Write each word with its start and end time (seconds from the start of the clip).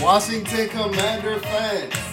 Washington 0.00 0.68
Commander 0.70 1.38
fans. 1.40 2.09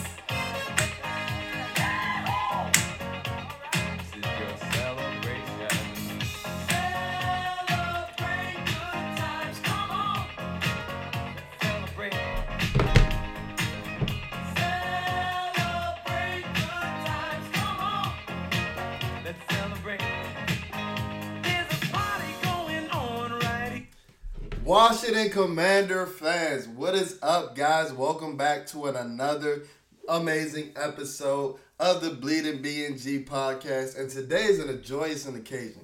Commander 25.38 26.08
fans, 26.08 26.68
what 26.68 26.96
is 26.96 27.20
up, 27.22 27.56
guys? 27.56 27.94
Welcome 27.94 28.38
back 28.38 28.66
to 28.70 28.86
an- 28.86 28.96
another 28.96 29.66
amazing 30.10 30.72
episode 30.76 31.60
of 31.80 32.02
the 32.02 32.10
Bleeding 32.10 32.64
BNG 32.64 33.24
podcast. 33.24 34.00
And 34.00 34.10
today 34.10 34.46
is 34.46 34.58
a 34.58 34.74
joyous 34.74 35.28
occasion. 35.28 35.84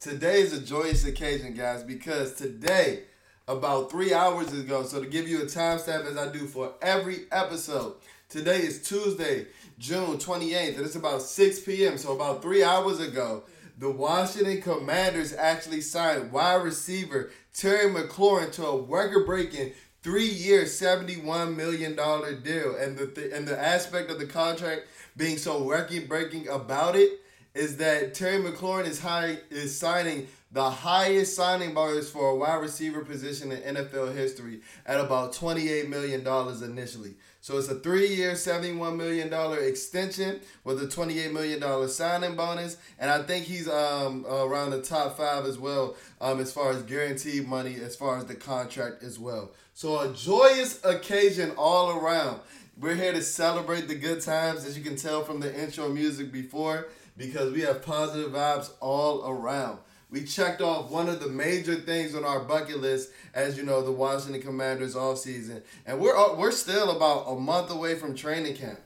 Today 0.00 0.40
is 0.40 0.54
a 0.54 0.62
joyous 0.62 1.04
occasion, 1.04 1.52
guys, 1.52 1.82
because 1.82 2.36
today, 2.36 3.02
about 3.46 3.90
three 3.90 4.14
hours 4.14 4.54
ago, 4.54 4.82
so 4.84 5.02
to 5.02 5.06
give 5.06 5.28
you 5.28 5.42
a 5.42 5.44
timestamp 5.44 6.06
as 6.06 6.16
I 6.16 6.32
do 6.32 6.46
for 6.46 6.72
every 6.80 7.26
episode, 7.30 7.96
today 8.30 8.60
is 8.60 8.80
Tuesday, 8.80 9.44
June 9.78 10.16
28th, 10.16 10.78
and 10.78 10.86
it's 10.86 10.96
about 10.96 11.20
6 11.20 11.60
p.m. 11.60 11.98
So 11.98 12.14
about 12.14 12.40
three 12.40 12.64
hours 12.64 13.00
ago, 13.00 13.42
the 13.78 13.90
Washington 13.90 14.62
Commanders 14.62 15.34
actually 15.34 15.82
signed 15.82 16.32
wide 16.32 16.62
receiver 16.62 17.30
Terry 17.52 17.90
McLaurin 17.92 18.52
to 18.52 18.66
a 18.66 18.82
record-breaking 18.82 19.72
three-year, 20.02 20.64
$71 20.64 21.56
million 21.56 21.94
deal. 21.94 22.76
And 22.76 22.96
the 22.96 23.06
th- 23.06 23.32
and 23.32 23.46
the 23.46 23.60
aspect 23.60 24.10
of 24.10 24.18
the 24.18 24.26
contract 24.26 24.82
being 25.16 25.36
so 25.36 25.68
record-breaking 25.68 26.48
about 26.48 26.96
it 26.96 27.20
is 27.54 27.76
that 27.78 28.14
Terry 28.14 28.42
McLaurin 28.42 28.86
is 28.86 29.00
high 29.00 29.38
is 29.50 29.78
signing 29.78 30.28
the 30.52 30.70
highest 30.70 31.34
signing 31.34 31.74
bonus 31.74 32.08
for 32.10 32.30
a 32.30 32.36
wide 32.36 32.60
receiver 32.62 33.04
position 33.04 33.52
in 33.52 33.74
NFL 33.74 34.14
history 34.14 34.60
at 34.86 35.00
about 35.00 35.34
$28 35.34 35.88
million 35.88 36.26
initially. 36.62 37.14
So 37.46 37.56
it's 37.58 37.68
a 37.68 37.76
three-year, 37.76 38.32
$71 38.32 38.96
million 38.96 39.32
extension 39.68 40.40
with 40.64 40.82
a 40.82 40.86
$28 40.88 41.32
million 41.32 41.88
signing 41.88 42.34
bonus. 42.34 42.76
And 42.98 43.08
I 43.08 43.22
think 43.22 43.44
he's 43.46 43.68
um, 43.68 44.26
around 44.28 44.70
the 44.70 44.82
top 44.82 45.16
five 45.16 45.44
as 45.44 45.56
well 45.56 45.94
um, 46.20 46.40
as 46.40 46.50
far 46.50 46.72
as 46.72 46.82
guaranteed 46.82 47.46
money, 47.46 47.76
as 47.76 47.94
far 47.94 48.18
as 48.18 48.24
the 48.24 48.34
contract 48.34 49.04
as 49.04 49.20
well. 49.20 49.52
So 49.74 50.00
a 50.00 50.12
joyous 50.12 50.84
occasion 50.84 51.52
all 51.56 51.96
around. 51.96 52.40
We're 52.80 52.96
here 52.96 53.12
to 53.12 53.22
celebrate 53.22 53.86
the 53.86 53.94
good 53.94 54.22
times, 54.22 54.64
as 54.64 54.76
you 54.76 54.82
can 54.82 54.96
tell 54.96 55.22
from 55.22 55.38
the 55.38 55.56
intro 55.56 55.88
music 55.88 56.32
before, 56.32 56.88
because 57.16 57.52
we 57.52 57.60
have 57.60 57.80
positive 57.80 58.32
vibes 58.32 58.72
all 58.80 59.24
around. 59.24 59.78
We 60.10 60.24
checked 60.24 60.60
off 60.60 60.90
one 60.90 61.08
of 61.08 61.20
the 61.20 61.28
major 61.28 61.74
things 61.74 62.14
on 62.14 62.24
our 62.24 62.40
bucket 62.40 62.80
list, 62.80 63.10
as 63.34 63.56
you 63.56 63.64
know, 63.64 63.82
the 63.82 63.90
Washington 63.90 64.40
Commanders 64.40 64.94
offseason. 64.94 65.62
And 65.84 66.00
we're 66.00 66.36
we're 66.36 66.52
still 66.52 66.96
about 66.96 67.24
a 67.28 67.34
month 67.38 67.70
away 67.70 67.96
from 67.96 68.14
training 68.14 68.56
camp. 68.56 68.78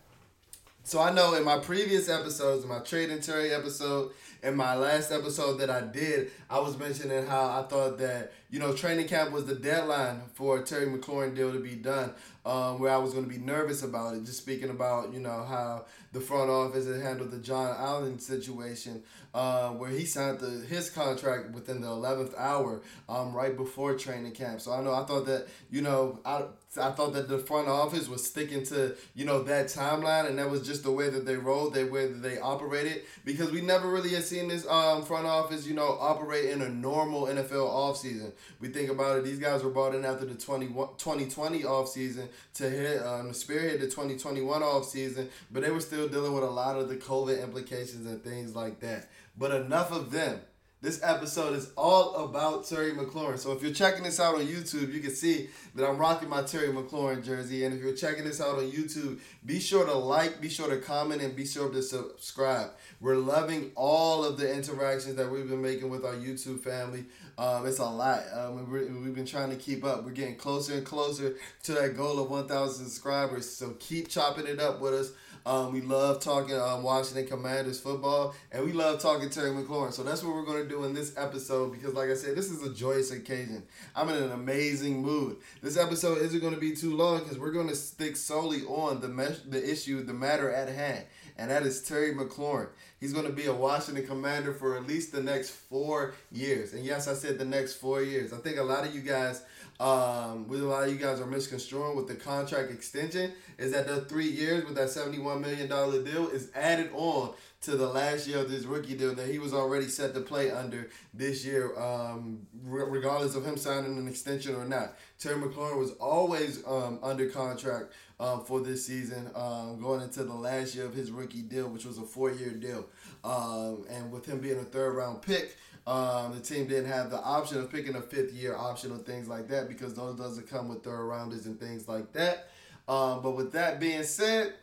So 0.83 0.99
I 1.01 1.13
know 1.13 1.35
in 1.35 1.45
my 1.45 1.59
previous 1.59 2.09
episodes, 2.09 2.65
in 2.65 2.71
my 2.71 2.79
trade 2.79 3.11
and 3.11 3.23
Terry 3.23 3.53
episode, 3.53 4.13
in 4.43 4.57
my 4.57 4.75
last 4.75 5.13
episode 5.13 5.59
that 5.59 5.69
I 5.69 5.83
did, 5.83 6.31
I 6.49 6.59
was 6.59 6.79
mentioning 6.79 7.27
how 7.27 7.61
I 7.61 7.67
thought 7.69 7.99
that 7.99 8.33
you 8.51 8.59
know 8.59 8.73
training 8.73 9.07
camp 9.07 9.31
was 9.31 9.45
the 9.45 9.55
deadline 9.55 10.23
for 10.35 10.63
Terry 10.63 10.87
McLaurin 10.87 11.37
deal 11.37 11.53
to 11.53 11.61
be 11.61 11.75
done. 11.75 12.13
Um, 12.43 12.79
where 12.81 12.91
I 12.91 12.97
was 12.97 13.13
going 13.13 13.25
to 13.25 13.31
be 13.31 13.37
nervous 13.37 13.83
about 13.83 14.15
it, 14.15 14.25
just 14.25 14.39
speaking 14.39 14.71
about 14.71 15.13
you 15.13 15.21
know 15.21 15.45
how 15.45 15.85
the 16.13 16.21
front 16.21 16.49
office 16.49 16.87
had 16.87 17.03
handled 17.03 17.33
the 17.33 17.39
John 17.39 17.77
Allen 17.79 18.19
situation, 18.19 19.03
uh, 19.35 19.71
where 19.71 19.91
he 19.91 20.07
signed 20.07 20.41
the, 20.41 20.65
his 20.67 20.89
contract 20.89 21.51
within 21.51 21.83
the 21.83 21.89
eleventh 21.89 22.35
hour, 22.39 22.81
um, 23.11 23.35
right 23.35 23.55
before 23.55 23.95
training 23.95 24.33
camp. 24.33 24.63
So 24.63 24.73
I 24.73 24.81
know 24.83 24.95
I 24.95 25.05
thought 25.05 25.27
that 25.27 25.49
you 25.71 25.83
know 25.83 26.19
I 26.25 26.45
I 26.79 26.93
thought 26.93 27.15
that 27.15 27.29
the 27.29 27.39
front 27.39 27.67
office 27.67 28.09
was 28.09 28.25
sticking 28.25 28.65
to 28.67 28.95
you 29.15 29.25
know 29.25 29.43
that 29.43 29.67
timeline, 29.67 30.29
and 30.29 30.39
that 30.39 30.49
was 30.49 30.65
just 30.65 30.85
the 30.85 30.93
way 30.93 31.11
that 31.11 31.27
they 31.27 31.37
rolled, 31.37 31.75
the 31.75 31.85
way 31.85 32.07
that 32.07 32.23
they 32.23 32.39
operated, 32.39 33.03
because 33.25 33.51
we 33.51 33.61
never 33.61 33.89
really 33.89 34.11
had 34.11 34.23
seen 34.23 34.47
this 34.47 34.65
um, 34.69 35.03
front 35.05 35.27
office 35.27 35.67
you 35.67 35.75
know 35.75 35.97
operate 36.01 36.45
in 36.51 36.63
a 36.63 36.69
normal 36.69 37.23
NFL 37.23 37.69
offseason. 37.69 38.31
We 38.61 38.69
think 38.69 38.89
about 38.89 39.19
it; 39.19 39.25
these 39.25 39.41
guys 39.41 39.65
were 39.65 39.71
brought 39.71 39.97
in 39.97 40.05
after 40.05 40.25
the 40.25 40.35
20, 40.35 40.67
2020 40.67 41.63
offseason 41.63 42.29
to 42.55 42.71
hit 42.71 43.03
um, 43.05 43.33
spearhead 43.33 43.81
the 43.81 43.87
2021 43.87 44.63
offseason, 44.63 45.29
but 45.51 45.65
they 45.65 45.71
were 45.71 45.81
still 45.81 46.07
dealing 46.07 46.35
with 46.35 46.45
a 46.45 46.51
lot 46.51 46.77
of 46.77 46.89
the 46.89 46.97
COVID 46.97 47.43
implications 47.43 48.07
and 48.07 48.23
things 48.23 48.55
like 48.55 48.79
that. 48.81 49.09
But 49.37 49.51
enough 49.51 49.91
of 49.91 50.13
them. 50.13 50.41
This 50.83 50.99
episode 51.03 51.57
is 51.57 51.71
all 51.77 52.25
about 52.25 52.67
Terry 52.67 52.93
McLaurin. 52.93 53.39
So 53.39 53.53
if 53.53 53.63
you're 53.63 53.71
checking 53.71 54.03
this 54.03 54.19
out 54.19 54.37
on 54.37 54.47
YouTube, 54.47 54.95
you 54.95 55.01
can 55.01 55.11
see 55.11 55.51
that 55.75 55.87
I'm 55.87 55.99
rocking 55.99 56.31
my 56.31 56.41
Terry 56.41 56.69
McLaurin 56.69 57.23
jersey. 57.23 57.67
And 57.67 57.75
if 57.75 57.83
you're 57.83 57.95
checking 57.95 58.25
this 58.25 58.41
out 58.41 58.57
on 58.57 58.71
YouTube, 58.71 59.21
be 59.45 59.61
sure 59.61 59.85
to 59.85 59.93
like, 59.93 60.41
be 60.41 60.49
sure 60.49 60.71
to 60.71 60.79
comment, 60.79 61.21
and 61.21 61.37
be 61.37 61.45
sure 61.45 61.69
to 61.69 61.83
subscribe. 61.83 62.71
We're 62.99 63.17
loving 63.17 63.73
all 63.75 64.25
of 64.25 64.39
the 64.39 64.51
interactions 64.51 65.17
that 65.17 65.31
we've 65.31 65.51
been 65.51 65.61
making 65.61 65.91
with 65.91 66.03
our 66.03 66.15
YouTube 66.15 66.61
family. 66.61 67.05
Um, 67.37 67.67
it's 67.67 67.79
a 67.79 67.85
lot. 67.85 68.23
Um, 68.35 68.71
we're, 68.71 68.91
we've 68.91 69.15
been 69.15 69.27
trying 69.27 69.51
to 69.51 69.57
keep 69.57 69.85
up. 69.85 70.05
We're 70.05 70.13
getting 70.13 70.37
closer 70.37 70.73
and 70.73 70.87
closer 70.87 71.37
to 71.65 71.73
that 71.75 71.95
goal 71.95 72.19
of 72.21 72.31
1,000 72.31 72.87
subscribers. 72.87 73.47
So 73.47 73.77
keep 73.81 74.09
chopping 74.09 74.47
it 74.47 74.59
up 74.59 74.81
with 74.81 74.95
us. 74.95 75.13
Um, 75.47 75.73
we 75.73 75.81
love 75.81 76.21
talking 76.21 76.57
um, 76.57 76.83
Washington 76.83 77.27
Commanders 77.27 77.81
football, 77.81 78.35
and 78.53 78.65
we 78.65 78.73
love 78.73 79.01
talking 79.01 79.31
Terry 79.31 79.51
McLaurin. 79.51 79.93
So 79.93 80.03
that's 80.03 80.23
what 80.23 80.35
we're 80.35 80.45
going 80.45 80.63
to 80.63 80.69
do 80.69 80.85
in 80.85 80.95
this 80.95 81.15
episode 81.17 81.73
because, 81.73 81.95
like 81.95 82.11
I 82.11 82.15
said, 82.15 82.37
this 82.37 82.51
is 82.51 82.63
a 82.63 82.73
joyous 82.73 83.11
occasion. 83.11 83.63
I'm 83.97 84.09
in 84.09 84.23
an 84.23 84.33
amazing 84.33 85.03
mood. 85.03 85.37
This 85.63 85.77
episode 85.77 86.19
isn't 86.19 86.41
going 86.41 86.55
to 86.55 86.61
be 86.61 86.75
too 86.75 86.97
long 86.97 87.21
because 87.21 87.39
we're 87.39 87.53
going 87.53 87.69
to 87.69 87.77
stick 87.77 88.17
solely 88.17 88.63
on 88.63 89.01
the 89.01 89.09
the 89.49 89.71
issue, 89.71 90.03
the 90.03 90.15
matter 90.15 90.51
at 90.51 90.69
hand, 90.69 91.05
and 91.41 91.51
that 91.51 91.63
is 91.63 91.81
Terry 91.81 92.13
McLaurin. 92.13 92.69
He's 93.01 93.15
going 93.15 93.25
to 93.25 93.33
be 93.33 93.47
a 93.47 93.55
Washington 93.55 94.07
Commander 94.07 94.53
for 94.53 94.77
at 94.77 94.87
least 94.87 95.11
the 95.11 95.23
next 95.23 95.49
four 95.49 96.13
years. 96.31 96.75
And 96.75 96.85
yes, 96.85 97.09
I 97.09 97.15
said 97.15 97.39
the 97.39 97.47
next 97.47 97.77
four 97.77 98.03
years. 98.03 98.35
I 98.35 98.37
think 98.37 98.59
a 98.59 98.63
lot 98.63 98.87
of 98.87 98.95
you 98.95 99.01
guys 99.01 99.43
um, 99.81 100.47
with 100.47 100.61
a 100.61 100.67
lot 100.67 100.85
of 100.85 100.93
you 100.93 100.99
guys 100.99 101.19
are 101.19 101.27
misconstruing 101.27 101.97
with 101.97 102.09
the 102.09 102.15
contract 102.15 102.71
extension 102.71 103.33
is 103.57 103.73
that 103.73 103.87
the 103.89 104.03
three 104.03 104.29
years 104.29 104.67
with 104.67 104.75
that 104.75 104.89
$71 104.89 105.41
million 105.41 105.67
deal 105.67 106.29
is 106.29 106.51
added 106.55 106.91
on 106.93 107.33
to 107.63 107.77
the 107.77 107.87
last 107.87 108.27
year 108.27 108.39
of 108.39 108.51
this 108.51 108.65
rookie 108.65 108.95
deal 108.95 109.15
that 109.15 109.29
he 109.29 109.39
was 109.39 109.53
already 109.53 109.87
set 109.87 110.15
to 110.15 110.21
play 110.21 110.51
under 110.51 110.89
this 111.13 111.45
year, 111.45 111.79
um, 111.79 112.47
re- 112.65 112.87
regardless 112.89 113.35
of 113.35 113.45
him 113.45 113.57
signing 113.59 113.99
an 113.99 114.09
extension 114.09 114.55
or 114.55 114.65
not. 114.65 114.97
Terry 115.19 115.37
McLaurin 115.37 115.79
was 115.79 115.93
always 115.93 116.67
um, 116.67 116.99
under 117.03 117.29
contract 117.29 117.93
um, 118.19 118.45
for 118.45 118.61
this 118.61 118.87
season, 118.87 119.31
um, 119.35 119.79
going 119.79 120.01
into 120.01 120.25
the 120.25 120.35
last 120.35 120.75
year 120.75 120.87
of 120.87 120.95
his 120.95 121.11
rookie 121.11 121.43
deal, 121.43 121.69
which 121.69 121.85
was 121.85 121.99
a 121.99 122.03
four 122.03 122.31
year 122.31 122.51
deal. 122.51 122.87
Um, 123.25 123.85
and 123.91 124.11
with 124.11 124.25
him 124.25 124.39
being 124.39 124.59
a 124.59 124.65
third 124.65 124.95
round 124.95 125.21
pick, 125.21 125.57
um, 125.87 126.33
the 126.35 126.41
team 126.41 126.67
didn't 126.67 126.91
have 126.91 127.11
the 127.11 127.21
option 127.21 127.59
of 127.59 127.71
picking 127.71 127.95
a 127.95 128.01
fifth 128.01 128.33
year 128.33 128.57
option 128.57 128.91
or 128.93 128.99
things 128.99 129.29
like 129.29 129.49
that 129.49 129.69
because 129.69 129.93
those 129.93 130.17
doesn't 130.17 130.49
come 130.49 130.69
with 130.69 130.83
third 130.83 131.05
rounders 131.05 131.45
and 131.45 131.61
things 131.61 131.89
like 131.89 132.13
that. 132.15 132.49
Um, 132.89 133.21
but 133.23 133.33
with 133.33 133.53
that 133.53 133.81
being 133.81 134.03
said, 134.03 134.55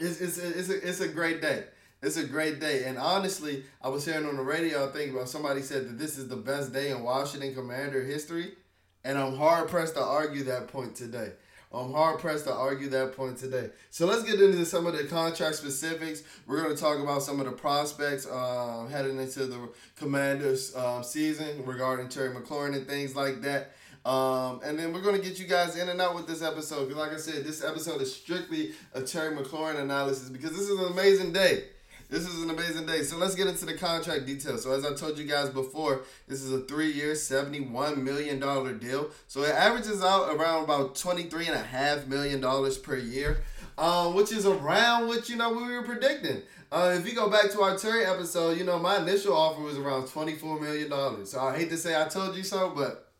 it's, 0.00 0.20
it's, 0.20 0.38
it's, 0.38 0.68
a, 0.68 0.88
it's 0.88 1.00
a 1.00 1.08
great 1.08 1.40
day. 1.40 1.64
It's 2.02 2.16
a 2.16 2.26
great 2.26 2.58
day. 2.58 2.84
And 2.84 2.98
honestly, 2.98 3.62
I 3.80 3.88
was 3.88 4.04
hearing 4.04 4.26
on 4.26 4.36
the 4.36 4.42
radio, 4.42 4.88
I 4.88 4.92
think 4.92 5.12
about 5.12 5.28
somebody 5.28 5.62
said 5.62 5.88
that 5.88 5.98
this 5.98 6.18
is 6.18 6.26
the 6.26 6.36
best 6.36 6.72
day 6.72 6.90
in 6.90 7.04
Washington 7.04 7.54
Commander 7.54 8.02
history. 8.02 8.54
And 9.04 9.16
I'm 9.16 9.36
hard 9.36 9.68
pressed 9.68 9.94
to 9.94 10.02
argue 10.02 10.44
that 10.44 10.68
point 10.68 10.96
today. 10.96 11.32
I'm 11.72 11.92
hard 11.92 12.18
pressed 12.18 12.44
to 12.44 12.52
argue 12.52 12.88
that 12.90 13.16
point 13.16 13.38
today. 13.38 13.70
So 13.90 14.06
let's 14.06 14.24
get 14.24 14.40
into 14.40 14.64
some 14.66 14.86
of 14.86 14.96
the 14.96 15.04
contract 15.04 15.56
specifics. 15.56 16.22
We're 16.46 16.62
going 16.62 16.74
to 16.74 16.80
talk 16.80 16.98
about 16.98 17.22
some 17.22 17.40
of 17.40 17.46
the 17.46 17.52
prospects 17.52 18.26
uh, 18.26 18.86
heading 18.90 19.18
into 19.18 19.46
the 19.46 19.68
Commanders 19.96 20.76
um, 20.76 21.02
season 21.02 21.64
regarding 21.64 22.08
Terry 22.08 22.34
McLaurin 22.34 22.76
and 22.76 22.86
things 22.86 23.16
like 23.16 23.40
that. 23.42 23.72
Um, 24.04 24.60
and 24.64 24.76
then 24.78 24.92
we're 24.92 25.00
going 25.00 25.20
to 25.20 25.26
get 25.26 25.38
you 25.38 25.46
guys 25.46 25.76
in 25.76 25.88
and 25.88 26.00
out 26.00 26.14
with 26.16 26.26
this 26.26 26.42
episode. 26.42 26.88
Because, 26.88 27.00
like 27.00 27.12
I 27.12 27.20
said, 27.20 27.44
this 27.44 27.64
episode 27.64 28.02
is 28.02 28.14
strictly 28.14 28.72
a 28.92 29.00
Terry 29.00 29.34
McLaurin 29.34 29.80
analysis 29.80 30.28
because 30.28 30.50
this 30.50 30.68
is 30.68 30.78
an 30.78 30.92
amazing 30.92 31.32
day. 31.32 31.64
This 32.12 32.28
is 32.28 32.42
an 32.42 32.50
amazing 32.50 32.84
day. 32.84 33.04
So 33.04 33.16
let's 33.16 33.34
get 33.34 33.46
into 33.46 33.64
the 33.64 33.72
contract 33.72 34.26
details. 34.26 34.64
So 34.64 34.72
as 34.72 34.84
I 34.84 34.92
told 34.92 35.16
you 35.16 35.24
guys 35.24 35.48
before, 35.48 36.02
this 36.28 36.42
is 36.42 36.52
a 36.52 36.60
three-year, 36.60 37.14
$71 37.14 37.96
million 37.96 38.38
deal. 38.78 39.08
So 39.28 39.44
it 39.44 39.54
averages 39.54 40.04
out 40.04 40.36
around 40.36 40.64
about 40.64 40.94
$23.5 40.94 42.08
million 42.08 42.72
per 42.82 42.96
year, 42.98 43.40
um, 43.78 44.14
which 44.14 44.30
is 44.30 44.44
around 44.44 45.08
what, 45.08 45.30
you 45.30 45.36
know, 45.36 45.54
we 45.54 45.62
were 45.62 45.84
predicting. 45.84 46.42
Uh, 46.70 46.94
if 46.98 47.08
you 47.08 47.14
go 47.14 47.30
back 47.30 47.50
to 47.52 47.62
our 47.62 47.78
Terry 47.78 48.04
episode, 48.04 48.58
you 48.58 48.64
know, 48.64 48.78
my 48.78 48.98
initial 48.98 49.34
offer 49.34 49.62
was 49.62 49.78
around 49.78 50.02
$24 50.02 50.60
million. 50.60 51.24
So 51.24 51.40
I 51.40 51.56
hate 51.56 51.70
to 51.70 51.78
say 51.78 51.98
I 51.98 52.08
told 52.08 52.36
you 52.36 52.42
so, 52.42 52.74
but 52.76 53.10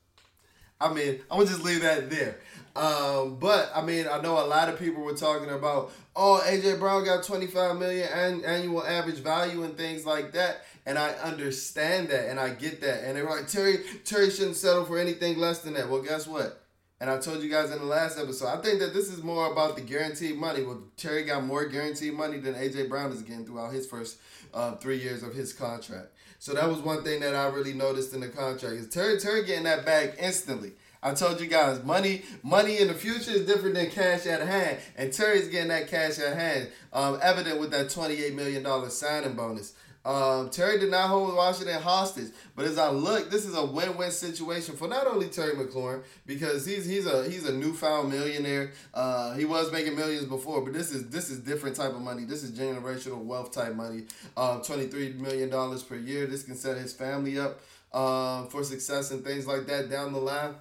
I 0.83 0.93
mean, 0.93 1.21
I'm 1.31 1.39
gonna 1.39 1.49
just 1.49 1.63
leave 1.63 1.83
that 1.83 2.11
there. 2.11 2.39
Um, 2.75 3.37
but 3.37 3.71
I 3.75 3.83
mean, 3.83 4.07
I 4.11 4.21
know 4.21 4.45
a 4.45 4.47
lot 4.47 4.69
of 4.69 4.79
people 4.79 5.03
were 5.03 5.15
talking 5.15 5.51
about, 5.51 5.93
oh, 6.17 6.43
AJ 6.45 6.79
Brown 6.79 7.05
got 7.05 7.23
25 7.23 7.79
million 7.79 8.09
an- 8.09 8.45
annual 8.45 8.85
average 8.85 9.19
value 9.19 9.63
and 9.63 9.77
things 9.77 10.07
like 10.07 10.33
that. 10.33 10.65
And 10.87 10.99
I 10.99 11.11
understand 11.11 12.09
that 12.09 12.29
and 12.29 12.41
I 12.41 12.51
get 12.51 12.81
that. 12.81 13.05
And 13.05 13.17
they 13.17 13.23
were 13.23 13.31
like, 13.31 13.47
Terry, 13.47 13.79
Terry 14.05 14.31
shouldn't 14.31 14.57
settle 14.57 14.85
for 14.85 14.99
anything 14.99 15.39
less 15.39 15.61
than 15.61 15.75
that. 15.75 15.89
Well, 15.89 16.03
guess 16.03 16.27
what? 16.27 16.63
And 16.99 17.11
I 17.11 17.19
told 17.19 17.43
you 17.43 17.51
guys 17.51 17.71
in 17.71 17.79
the 17.79 17.85
last 17.85 18.19
episode, 18.19 18.47
I 18.47 18.63
think 18.63 18.79
that 18.79 18.95
this 18.95 19.09
is 19.09 19.23
more 19.23 19.51
about 19.51 19.75
the 19.77 19.83
guaranteed 19.83 20.37
money. 20.37 20.63
Well, 20.63 20.83
Terry 20.97 21.25
got 21.25 21.45
more 21.45 21.67
guaranteed 21.67 22.15
money 22.15 22.39
than 22.39 22.55
AJ 22.55 22.89
Brown 22.89 23.13
is 23.13 23.23
getting 23.23 23.45
throughout 23.45 23.73
his 23.73 23.87
first 23.87 24.19
uh, 24.55 24.77
three 24.77 24.99
years 24.99 25.23
of 25.23 25.35
his 25.35 25.53
contract. 25.53 26.12
So 26.43 26.55
that 26.55 26.69
was 26.69 26.81
one 26.81 27.05
thing 27.05 27.21
that 27.21 27.37
I 27.37 27.47
really 27.47 27.73
noticed 27.73 28.13
in 28.15 28.21
the 28.21 28.29
contract 28.29 28.75
is 28.75 28.89
Terry 28.89 29.17
Terry 29.21 29.45
getting 29.45 29.63
that 29.63 29.87
bag 29.87 30.15
instantly. 30.19 30.73
I 31.01 31.15
told 31.15 31.41
you 31.41 31.47
guys, 31.47 31.85
money 31.85 32.23
money 32.43 32.79
in 32.79 32.89
the 32.89 32.95
future 32.95 33.31
is 33.31 33.47
different 33.47 33.77
than 33.77 33.91
cash 33.91 34.27
at 34.27 34.41
hand, 34.41 34.79
and 34.97 35.13
Terry's 35.13 35.47
getting 35.47 35.69
that 35.69 35.87
cash 35.87 36.19
at 36.19 36.37
hand, 36.37 36.71
um, 36.93 37.21
evident 37.23 37.61
with 37.61 37.71
that 37.71 37.91
twenty 37.91 38.21
eight 38.21 38.35
million 38.35 38.65
dollar 38.65 38.91
signing 38.91 39.35
bonus. 39.35 39.75
Um, 40.05 40.51
Terry 40.51 40.81
did 40.81 40.91
not 40.91 41.09
hold 41.09 41.35
Washington 41.35 41.81
hostage, 41.81 42.33
but 42.57 42.65
as 42.65 42.77
I 42.77 42.91
look, 42.91 43.31
this 43.31 43.45
is 43.45 43.55
a 43.55 43.65
win-win 43.65 44.11
situation 44.11 44.75
for 44.77 44.89
not 44.89 45.07
only 45.07 45.29
Terry 45.29 45.55
McLaurin 45.55 46.03
because 46.27 46.67
he's 46.67 46.85
he's 46.85 47.07
a 47.07 47.29
he's 47.31 47.49
a 47.49 47.53
newfound 47.53 48.11
millionaire. 48.11 48.73
Uh, 48.93 49.35
he 49.35 49.45
was 49.45 49.71
making 49.71 49.95
millions 49.95 50.25
before, 50.25 50.61
but 50.63 50.73
this 50.73 50.91
is 50.91 51.09
this 51.11 51.31
is 51.31 51.39
different 51.39 51.77
type 51.77 51.93
of 51.93 52.01
money. 52.01 52.25
This 52.25 52.43
is 52.43 52.51
generational 52.51 53.23
wealth 53.25 53.53
type 53.53 53.77
money. 53.77 54.03
Um, 54.37 54.61
twenty 54.63 54.87
three 54.87 55.13
million 55.13 55.51
dollars 55.51 55.85
per 55.85 55.97
year. 55.97 56.27
This 56.27 56.43
can 56.43 56.57
set 56.57 56.77
his 56.79 56.93
family 56.93 57.39
up 57.39 57.61
um, 57.93 58.49
for 58.49 58.65
success 58.65 59.13
and 59.13 59.25
things 59.25 59.47
like 59.47 59.67
that 59.67 59.89
down 59.89 60.13
the 60.13 60.21
line. 60.21 60.55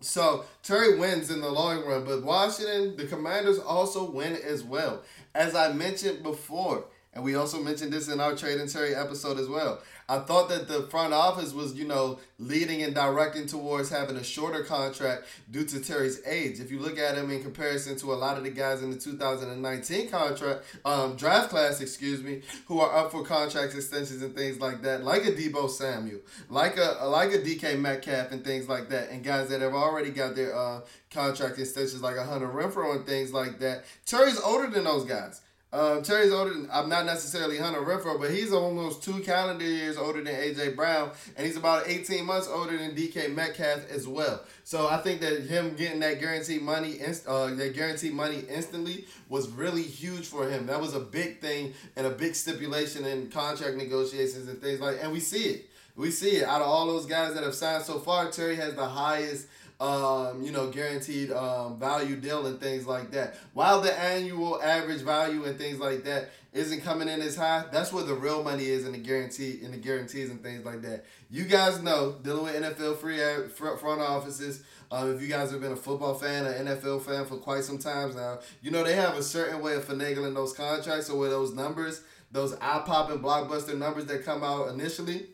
So 0.00 0.44
Terry 0.62 0.98
wins 0.98 1.30
in 1.30 1.40
the 1.40 1.48
long 1.48 1.84
run, 1.84 2.04
but 2.04 2.22
Washington, 2.22 2.96
the 2.96 3.06
Commanders 3.06 3.58
also 3.58 4.10
win 4.10 4.36
as 4.36 4.62
well. 4.62 5.02
As 5.34 5.54
I 5.54 5.72
mentioned 5.72 6.22
before, 6.22 6.84
and 7.16 7.24
we 7.24 7.34
also 7.34 7.62
mentioned 7.62 7.94
this 7.94 8.08
in 8.08 8.20
our 8.20 8.36
Trade 8.36 8.60
and 8.60 8.70
Terry 8.70 8.94
episode 8.94 9.38
as 9.38 9.48
well. 9.48 9.80
I 10.06 10.18
thought 10.18 10.50
that 10.50 10.68
the 10.68 10.82
front 10.82 11.14
office 11.14 11.54
was, 11.54 11.72
you 11.74 11.88
know, 11.88 12.20
leading 12.38 12.82
and 12.82 12.94
directing 12.94 13.46
towards 13.46 13.88
having 13.88 14.16
a 14.16 14.22
shorter 14.22 14.62
contract 14.62 15.24
due 15.50 15.64
to 15.64 15.80
Terry's 15.80 16.20
age. 16.26 16.60
If 16.60 16.70
you 16.70 16.78
look 16.78 16.98
at 16.98 17.16
him 17.16 17.30
in 17.30 17.42
comparison 17.42 17.96
to 18.00 18.12
a 18.12 18.14
lot 18.14 18.36
of 18.36 18.44
the 18.44 18.50
guys 18.50 18.82
in 18.82 18.90
the 18.90 18.98
2019 18.98 20.10
contract 20.10 20.62
um, 20.84 21.16
draft 21.16 21.48
class, 21.48 21.80
excuse 21.80 22.22
me, 22.22 22.42
who 22.66 22.80
are 22.80 22.94
up 22.94 23.10
for 23.10 23.24
contract 23.24 23.74
extensions 23.74 24.20
and 24.20 24.36
things 24.36 24.60
like 24.60 24.82
that, 24.82 25.02
like 25.02 25.24
a 25.24 25.32
Deebo 25.32 25.70
Samuel, 25.70 26.20
like 26.50 26.76
a 26.76 27.06
like 27.06 27.32
a 27.32 27.38
DK 27.38 27.80
Metcalf 27.80 28.30
and 28.30 28.44
things 28.44 28.68
like 28.68 28.90
that, 28.90 29.08
and 29.08 29.24
guys 29.24 29.48
that 29.48 29.62
have 29.62 29.72
already 29.72 30.10
got 30.10 30.36
their 30.36 30.54
uh, 30.54 30.82
contract 31.10 31.58
extensions 31.58 32.02
like 32.02 32.16
a 32.16 32.24
Hunter 32.24 32.48
Renfrow 32.48 32.94
and 32.94 33.06
things 33.06 33.32
like 33.32 33.58
that. 33.60 33.86
Terry's 34.04 34.38
older 34.38 34.68
than 34.68 34.84
those 34.84 35.06
guys. 35.06 35.40
Um, 35.76 36.02
Terry's 36.02 36.32
older 36.32 36.54
than 36.54 36.70
I'm 36.72 36.88
not 36.88 37.04
necessarily 37.04 37.58
Hunter 37.58 37.82
Renfrow, 37.82 38.18
but 38.18 38.30
he's 38.30 38.50
almost 38.50 39.02
two 39.02 39.20
calendar 39.20 39.66
years 39.66 39.98
older 39.98 40.24
than 40.24 40.34
AJ 40.34 40.74
Brown, 40.74 41.10
and 41.36 41.46
he's 41.46 41.58
about 41.58 41.86
18 41.86 42.24
months 42.24 42.48
older 42.48 42.78
than 42.78 42.94
DK 42.94 43.34
Metcalf 43.34 43.90
as 43.90 44.08
well. 44.08 44.42
So 44.64 44.88
I 44.88 44.96
think 44.96 45.20
that 45.20 45.42
him 45.42 45.76
getting 45.76 46.00
that 46.00 46.18
guaranteed 46.18 46.62
money, 46.62 46.98
inst- 46.98 47.26
uh, 47.26 47.48
that 47.48 47.74
guaranteed 47.74 48.14
money 48.14 48.44
instantly 48.48 49.04
was 49.28 49.50
really 49.50 49.82
huge 49.82 50.26
for 50.26 50.48
him. 50.48 50.64
That 50.64 50.80
was 50.80 50.94
a 50.94 51.00
big 51.00 51.42
thing 51.42 51.74
and 51.94 52.06
a 52.06 52.10
big 52.10 52.34
stipulation 52.34 53.04
in 53.04 53.28
contract 53.28 53.76
negotiations 53.76 54.48
and 54.48 54.58
things 54.62 54.80
like. 54.80 54.96
And 55.02 55.12
we 55.12 55.20
see 55.20 55.44
it. 55.44 55.68
We 55.94 56.10
see 56.10 56.36
it. 56.36 56.44
Out 56.44 56.62
of 56.62 56.68
all 56.68 56.86
those 56.86 57.04
guys 57.04 57.34
that 57.34 57.42
have 57.42 57.54
signed 57.54 57.84
so 57.84 57.98
far, 57.98 58.30
Terry 58.30 58.56
has 58.56 58.74
the 58.74 58.88
highest 58.88 59.46
um, 59.78 60.42
you 60.42 60.52
know, 60.52 60.70
guaranteed 60.70 61.30
um, 61.32 61.78
value 61.78 62.16
deal 62.16 62.46
and 62.46 62.58
things 62.58 62.86
like 62.86 63.10
that. 63.10 63.36
While 63.52 63.82
the 63.82 63.98
annual 63.98 64.60
average 64.62 65.02
value 65.02 65.44
and 65.44 65.58
things 65.58 65.78
like 65.78 66.04
that 66.04 66.30
isn't 66.54 66.82
coming 66.82 67.08
in 67.08 67.20
as 67.20 67.36
high, 67.36 67.64
that's 67.70 67.92
where 67.92 68.04
the 68.04 68.14
real 68.14 68.42
money 68.42 68.64
is 68.64 68.86
in 68.86 68.92
the 68.92 68.98
guarantee 68.98 69.58
in 69.62 69.72
the 69.72 69.76
guarantees 69.76 70.30
and 70.30 70.42
things 70.42 70.64
like 70.64 70.80
that. 70.82 71.04
You 71.30 71.44
guys 71.44 71.82
know 71.82 72.16
dealing 72.22 72.44
with 72.44 72.78
NFL 72.78 72.96
free 72.98 73.20
ad- 73.20 73.52
front 73.52 74.00
offices. 74.00 74.62
Um, 74.90 75.14
if 75.14 75.20
you 75.20 75.28
guys 75.28 75.50
have 75.50 75.60
been 75.60 75.72
a 75.72 75.76
football 75.76 76.14
fan, 76.14 76.46
an 76.46 76.66
NFL 76.66 77.02
fan 77.02 77.26
for 77.26 77.36
quite 77.36 77.64
some 77.64 77.76
times 77.78 78.16
now, 78.16 78.38
you 78.62 78.70
know 78.70 78.82
they 78.82 78.94
have 78.94 79.16
a 79.16 79.22
certain 79.22 79.60
way 79.60 79.74
of 79.74 79.84
finagling 79.84 80.34
those 80.34 80.54
contracts 80.54 81.10
or 81.10 81.18
where 81.18 81.28
those 81.28 81.52
numbers, 81.52 82.00
those 82.32 82.54
eye 82.62 82.82
popping 82.86 83.18
blockbuster 83.18 83.76
numbers 83.76 84.06
that 84.06 84.24
come 84.24 84.42
out 84.42 84.68
initially, 84.68 85.26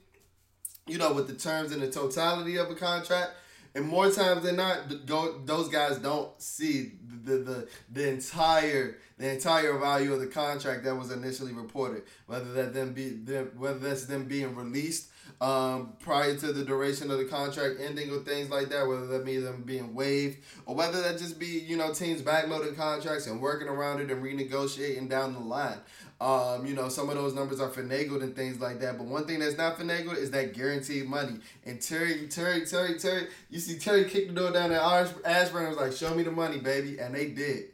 you 0.89 0.99
know, 0.99 1.13
with 1.13 1.29
the 1.29 1.35
terms 1.35 1.71
and 1.71 1.81
the 1.81 1.91
totality 1.91 2.57
of 2.57 2.69
a 2.71 2.75
contract 2.75 3.33
and 3.75 3.87
more 3.87 4.11
times 4.11 4.43
than 4.43 4.57
not, 4.57 5.07
go, 5.07 5.41
those 5.45 5.69
guys 5.69 5.99
don't 5.99 6.31
see 6.41 6.93
the, 7.25 7.39
the 7.39 7.69
the 7.91 8.09
entire 8.09 8.99
the 9.19 9.31
entire 9.31 9.79
value 9.79 10.13
of 10.13 10.21
the 10.21 10.27
contract 10.27 10.85
that 10.85 10.95
was 10.97 11.11
initially 11.11 11.53
reported. 11.53 12.03
Whether 12.27 12.53
that 12.55 12.75
them 12.75 12.93
be 12.93 13.11
them, 13.11 13.53
whether 13.57 13.79
that's 13.79 14.05
them 14.07 14.25
being 14.25 14.55
released 14.55 15.11
um, 15.41 15.95
prior 16.01 16.37
to 16.37 16.53
the 16.53 16.65
duration 16.65 17.11
of 17.11 17.19
the 17.19 17.25
contract 17.25 17.81
ending 17.81 18.11
or 18.11 18.19
things 18.19 18.51
like 18.51 18.69
that. 18.69 18.87
Whether 18.87 19.07
that 19.07 19.25
be 19.25 19.39
them 19.39 19.63
being 19.63 19.95
waived 19.95 20.39
or 20.67 20.75
whether 20.75 21.01
that 21.03 21.19
just 21.19 21.39
be 21.39 21.47
you 21.47 21.77
know 21.77 21.95
teams 21.95 22.21
backloading 22.21 22.77
contracts 22.77 23.27
and 23.27 23.41
working 23.41 23.69
around 23.69 24.01
it 24.01 24.11
and 24.11 24.23
renegotiating 24.23 25.09
down 25.09 25.33
the 25.33 25.41
line. 25.41 25.79
Um, 26.23 26.65
you 26.65 26.75
know, 26.75 26.89
some 26.89 27.09
of 27.09 27.17
those 27.17 27.35
numbers 27.35 27.59
are 27.61 27.69
finagled 27.69 28.23
and 28.23 28.37
things 28.37 28.61
like 28.61 28.79
that. 28.81 28.97
But 28.97 29.07
one 29.09 29.27
thing 29.27 29.41
that's 29.41 29.57
not 29.59 29.77
finagled 29.77 30.19
is 30.19 30.31
that 30.31 30.55
guaranteed 30.55 31.07
money. 31.07 31.39
And 31.67 31.81
Terry, 31.81 32.29
Terry, 32.29 32.65
Terry, 32.65 32.97
Terry, 32.99 33.27
you 33.51 33.59
see 33.59 33.77
Terry 33.77 34.05
kick 34.05 34.29
the 34.29 34.35
door 34.35 34.53
down 34.53 34.71
at 34.71 34.81
Ash- 34.81 35.13
Ashburn 35.25 35.67
and 35.67 35.77
was 35.77 35.79
like, 35.79 35.93
show 35.93 36.15
me 36.15 36.23
the 36.23 36.31
money, 36.31 36.59
baby. 36.59 36.99
And 37.01 37.13
they 37.13 37.31
did. 37.31 37.65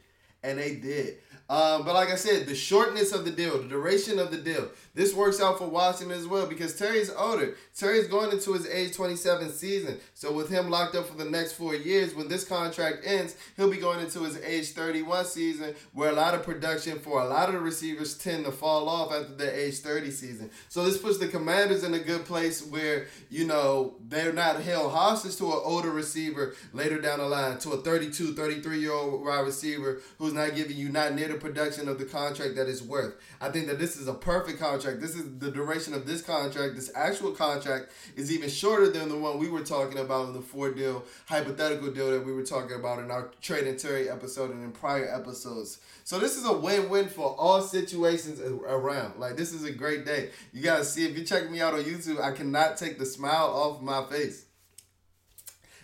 And 0.42 0.58
they 0.58 0.76
did. 0.76 1.18
Um, 1.50 1.84
but 1.84 1.94
like 1.94 2.10
I 2.10 2.14
said, 2.14 2.46
the 2.46 2.54
shortness 2.54 3.12
of 3.12 3.24
the 3.24 3.30
deal, 3.30 3.60
the 3.60 3.68
duration 3.68 4.18
of 4.18 4.30
the 4.30 4.38
deal, 4.38 4.68
this 4.98 5.14
works 5.14 5.40
out 5.40 5.58
for 5.58 5.68
Washington 5.68 6.18
as 6.18 6.26
well 6.26 6.44
because 6.44 6.74
Terry's 6.74 7.08
older. 7.08 7.54
Terry's 7.76 8.08
going 8.08 8.32
into 8.32 8.52
his 8.52 8.66
age 8.66 8.96
27 8.96 9.48
season. 9.50 10.00
So 10.12 10.32
with 10.32 10.50
him 10.50 10.70
locked 10.70 10.96
up 10.96 11.06
for 11.06 11.16
the 11.16 11.30
next 11.30 11.52
four 11.52 11.76
years, 11.76 12.16
when 12.16 12.26
this 12.26 12.44
contract 12.44 13.04
ends, 13.04 13.36
he'll 13.56 13.70
be 13.70 13.76
going 13.76 14.00
into 14.00 14.24
his 14.24 14.38
age 14.38 14.70
31 14.70 15.26
season 15.26 15.76
where 15.92 16.10
a 16.10 16.14
lot 16.14 16.34
of 16.34 16.42
production 16.42 16.98
for 16.98 17.22
a 17.22 17.28
lot 17.28 17.48
of 17.48 17.54
the 17.54 17.60
receivers 17.60 18.18
tend 18.18 18.44
to 18.44 18.50
fall 18.50 18.88
off 18.88 19.12
after 19.12 19.34
their 19.36 19.54
age 19.54 19.78
30 19.78 20.10
season. 20.10 20.50
So 20.68 20.84
this 20.84 20.98
puts 20.98 21.18
the 21.18 21.28
commanders 21.28 21.84
in 21.84 21.94
a 21.94 22.00
good 22.00 22.24
place 22.24 22.66
where, 22.66 23.06
you 23.30 23.46
know, 23.46 23.94
they're 24.08 24.32
not 24.32 24.60
held 24.62 24.90
hostage 24.90 25.36
to 25.36 25.46
an 25.46 25.60
older 25.62 25.92
receiver 25.92 26.56
later 26.72 27.00
down 27.00 27.20
the 27.20 27.28
line, 27.28 27.58
to 27.58 27.70
a 27.70 27.76
32, 27.76 28.34
33 28.34 28.80
year 28.80 28.92
old 28.92 29.24
wide 29.24 29.46
receiver 29.46 30.00
who's 30.18 30.32
not 30.32 30.56
giving 30.56 30.76
you 30.76 30.88
not 30.88 31.14
near 31.14 31.28
the 31.28 31.34
production 31.34 31.88
of 31.88 32.00
the 32.00 32.04
contract 32.04 32.56
that 32.56 32.68
it's 32.68 32.82
worth. 32.82 33.14
I 33.40 33.50
think 33.50 33.68
that 33.68 33.78
this 33.78 33.96
is 33.96 34.08
a 34.08 34.14
perfect 34.14 34.58
contract. 34.58 34.87
This 34.96 35.14
is 35.14 35.38
the 35.38 35.50
duration 35.50 35.94
of 35.94 36.06
this 36.06 36.22
contract. 36.22 36.74
This 36.74 36.90
actual 36.94 37.32
contract 37.32 37.90
is 38.16 38.32
even 38.32 38.48
shorter 38.48 38.90
than 38.90 39.08
the 39.08 39.16
one 39.16 39.38
we 39.38 39.48
were 39.48 39.62
talking 39.62 39.98
about 39.98 40.28
in 40.28 40.34
the 40.34 40.40
four 40.40 40.72
deal 40.72 41.04
hypothetical 41.26 41.90
deal 41.90 42.10
that 42.10 42.24
we 42.24 42.32
were 42.32 42.44
talking 42.44 42.76
about 42.76 42.98
in 42.98 43.10
our 43.10 43.30
trade 43.40 43.66
and 43.66 43.78
Terry 43.78 44.08
episode 44.08 44.50
and 44.50 44.64
in 44.64 44.72
prior 44.72 45.08
episodes. 45.08 45.78
So 46.04 46.18
this 46.18 46.36
is 46.36 46.46
a 46.46 46.52
win-win 46.52 47.08
for 47.08 47.36
all 47.38 47.60
situations 47.60 48.40
around. 48.40 49.20
Like 49.20 49.36
this 49.36 49.52
is 49.52 49.64
a 49.64 49.72
great 49.72 50.06
day. 50.06 50.30
You 50.52 50.62
guys 50.62 50.92
see 50.92 51.04
if 51.06 51.16
you 51.16 51.24
check 51.24 51.50
me 51.50 51.60
out 51.60 51.74
on 51.74 51.82
YouTube, 51.84 52.20
I 52.20 52.32
cannot 52.32 52.76
take 52.76 52.98
the 52.98 53.06
smile 53.06 53.46
off 53.46 53.82
my 53.82 54.04
face 54.04 54.46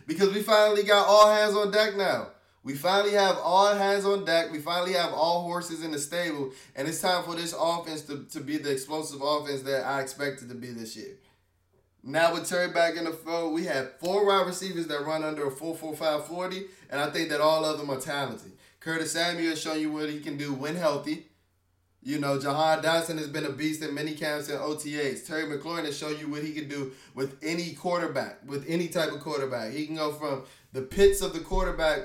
because 0.07 0.33
we 0.33 0.43
finally 0.43 0.83
got 0.83 1.07
all 1.07 1.31
hands 1.31 1.55
on 1.55 1.71
deck 1.71 1.97
now. 1.97 2.29
We 2.65 2.75
finally 2.75 3.13
have 3.13 3.37
all 3.39 3.75
hands 3.75 4.07
on 4.07 4.25
deck. 4.25 4.51
We 4.51 4.59
finally 4.59 4.95
have 4.95 5.13
all 5.13 5.43
horses 5.43 5.85
in 5.85 5.93
the 5.93 5.99
stable. 5.99 6.51
And 6.75 6.89
it's 6.89 7.01
time 7.01 7.23
for 7.23 7.35
this 7.35 7.55
offense 7.57 8.03
to, 8.03 8.25
to 8.25 8.41
be 8.41 8.57
the 8.57 8.73
explosive 8.73 9.21
offense 9.23 9.63
that 9.63 9.85
I 9.85 10.01
expected 10.01 10.49
to 10.49 10.55
be 10.55 10.69
this 10.69 10.97
year. 10.97 11.19
Now 12.03 12.33
with 12.33 12.49
Terry 12.49 12.73
back 12.73 12.97
in 12.97 13.05
the 13.05 13.13
fold, 13.13 13.55
we 13.55 13.65
have 13.65 13.99
four 13.99 14.27
wide 14.27 14.47
receivers 14.47 14.87
that 14.89 15.05
run 15.05 15.25
under 15.25 15.47
a 15.47 15.51
4.45 15.51 16.25
40, 16.25 16.65
and 16.91 17.01
I 17.01 17.11
think 17.11 17.31
that 17.31 17.41
all 17.41 17.65
of 17.65 17.79
them 17.79 17.91
are 17.91 18.01
talented. 18.01 18.53
Curtis 18.81 19.13
Samuel 19.13 19.51
has 19.51 19.61
shown 19.61 19.81
you 19.81 19.91
what 19.91 20.11
he 20.11 20.21
can 20.21 20.37
do 20.37 20.53
when 20.53 20.77
healthy. 20.77 21.27
You 22.03 22.19
know, 22.19 22.39
Jahan 22.39 22.83
Dotson 22.83 23.17
has 23.17 23.29
been 23.29 23.47
a 23.47 23.51
beast 23.51 23.83
in 23.83 23.95
many 23.95 24.13
camps 24.13 24.51
and 24.51 24.59
OTAs. 24.61 25.27
Terry 25.27 25.45
McLaurin 25.45 25.87
has 25.87 25.97
shown 25.97 26.19
you 26.19 26.29
what 26.29 26.43
he 26.43 26.53
can 26.53 26.69
do 26.69 26.93
with 27.15 27.39
any 27.43 27.73
quarterback, 27.73 28.47
with 28.47 28.67
any 28.69 28.89
type 28.89 29.11
of 29.11 29.21
quarterback. 29.21 29.73
He 29.73 29.87
can 29.87 29.97
go 29.97 30.13
from 30.13 30.43
the 30.75 30.83
pits 30.83 31.23
of 31.23 31.33
the 31.33 31.39
quarterback, 31.39 32.01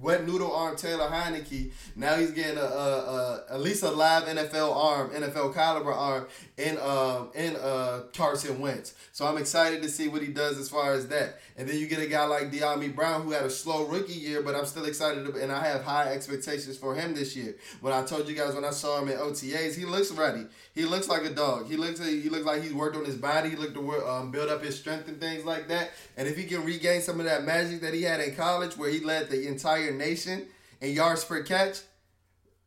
wet 0.00 0.24
noodle 0.24 0.54
arm 0.54 0.76
Taylor 0.76 1.08
Heinicke. 1.08 1.72
Now 1.96 2.14
he's 2.14 2.30
getting 2.30 2.56
a, 2.56 2.60
a, 2.60 3.44
a 3.50 3.54
at 3.54 3.60
least 3.60 3.82
a 3.82 3.90
live 3.90 4.22
NFL 4.24 4.74
arm, 4.74 5.10
NFL 5.10 5.52
caliber 5.52 5.92
arm 5.92 6.28
in 6.56 6.78
uh, 6.80 7.24
in 7.34 7.56
uh, 7.56 8.02
Carson 8.14 8.60
Wentz. 8.60 8.94
So 9.10 9.26
I'm 9.26 9.38
excited 9.38 9.82
to 9.82 9.88
see 9.88 10.06
what 10.06 10.22
he 10.22 10.28
does 10.28 10.56
as 10.56 10.68
far 10.68 10.92
as 10.92 11.08
that. 11.08 11.40
And 11.56 11.68
then 11.68 11.76
you 11.78 11.88
get 11.88 11.98
a 11.98 12.06
guy 12.06 12.24
like 12.24 12.52
Dyami 12.52 12.94
Brown 12.94 13.22
who 13.22 13.32
had 13.32 13.42
a 13.42 13.50
slow 13.50 13.86
rookie 13.86 14.12
year, 14.12 14.40
but 14.40 14.54
I'm 14.54 14.66
still 14.66 14.84
excited 14.84 15.26
to, 15.26 15.42
and 15.42 15.50
I 15.50 15.66
have 15.66 15.82
high 15.82 16.12
expectations 16.12 16.78
for 16.78 16.94
him 16.94 17.14
this 17.14 17.34
year. 17.34 17.56
When 17.80 17.92
I 17.92 18.04
told 18.04 18.28
you 18.28 18.36
guys 18.36 18.54
when 18.54 18.64
I 18.64 18.70
saw 18.70 19.02
him 19.02 19.08
at 19.08 19.18
OTAs, 19.18 19.76
he 19.76 19.84
looks 19.84 20.12
ready. 20.12 20.46
He 20.74 20.86
looks 20.86 21.08
like 21.08 21.24
a 21.24 21.30
dog. 21.30 21.68
He 21.68 21.76
looks 21.76 22.00
he 22.00 22.28
looks 22.30 22.46
like 22.46 22.62
he's 22.62 22.72
worked 22.72 22.96
on 22.96 23.04
his 23.04 23.16
body. 23.16 23.50
He 23.50 23.56
looked 23.56 23.74
to 23.74 23.80
work, 23.80 24.06
um, 24.06 24.30
build 24.30 24.48
up 24.48 24.64
his 24.64 24.78
strength 24.78 25.06
and 25.06 25.20
things 25.20 25.44
like 25.44 25.68
that. 25.68 25.90
And 26.16 26.26
if 26.26 26.36
he 26.36 26.44
can 26.44 26.64
regain 26.64 27.02
some 27.02 27.20
of 27.20 27.26
that 27.26 27.44
magic 27.44 27.82
that 27.82 27.92
he 27.92 28.02
had 28.02 28.20
in 28.20 28.34
college, 28.34 28.76
where 28.76 28.90
he 28.90 29.00
led 29.00 29.28
the 29.28 29.46
entire 29.46 29.92
nation 29.92 30.46
in 30.80 30.92
yards 30.92 31.24
per 31.24 31.42
catch, 31.42 31.80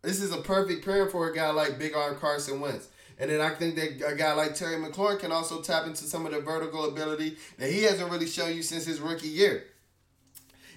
this 0.04 0.22
is 0.22 0.32
a 0.32 0.38
perfect 0.38 0.86
pair 0.86 1.10
for 1.10 1.30
a 1.30 1.36
guy 1.36 1.50
like 1.50 1.80
Big 1.80 1.96
Arm 1.96 2.18
Carson 2.18 2.60
Wentz. 2.62 2.90
And 3.18 3.32
then 3.32 3.42
I 3.42 3.56
think 3.56 3.76
that 3.76 4.12
a 4.12 4.16
guy 4.16 4.34
like 4.34 4.54
Terry 4.54 4.76
McLaurin 4.76 5.20
can 5.20 5.32
also 5.32 5.62
tap 5.62 5.88
into 5.88 6.04
some 6.04 6.26
of 6.26 6.32
the 6.32 6.42
vertical 6.42 6.86
ability 6.86 7.38
that 7.58 7.72
he 7.72 7.84
hasn't 7.84 8.12
really 8.12 8.28
shown 8.28 8.54
you 8.54 8.62
since 8.62 8.86
his 8.86 9.00
rookie 9.00 9.30
year. 9.30 9.64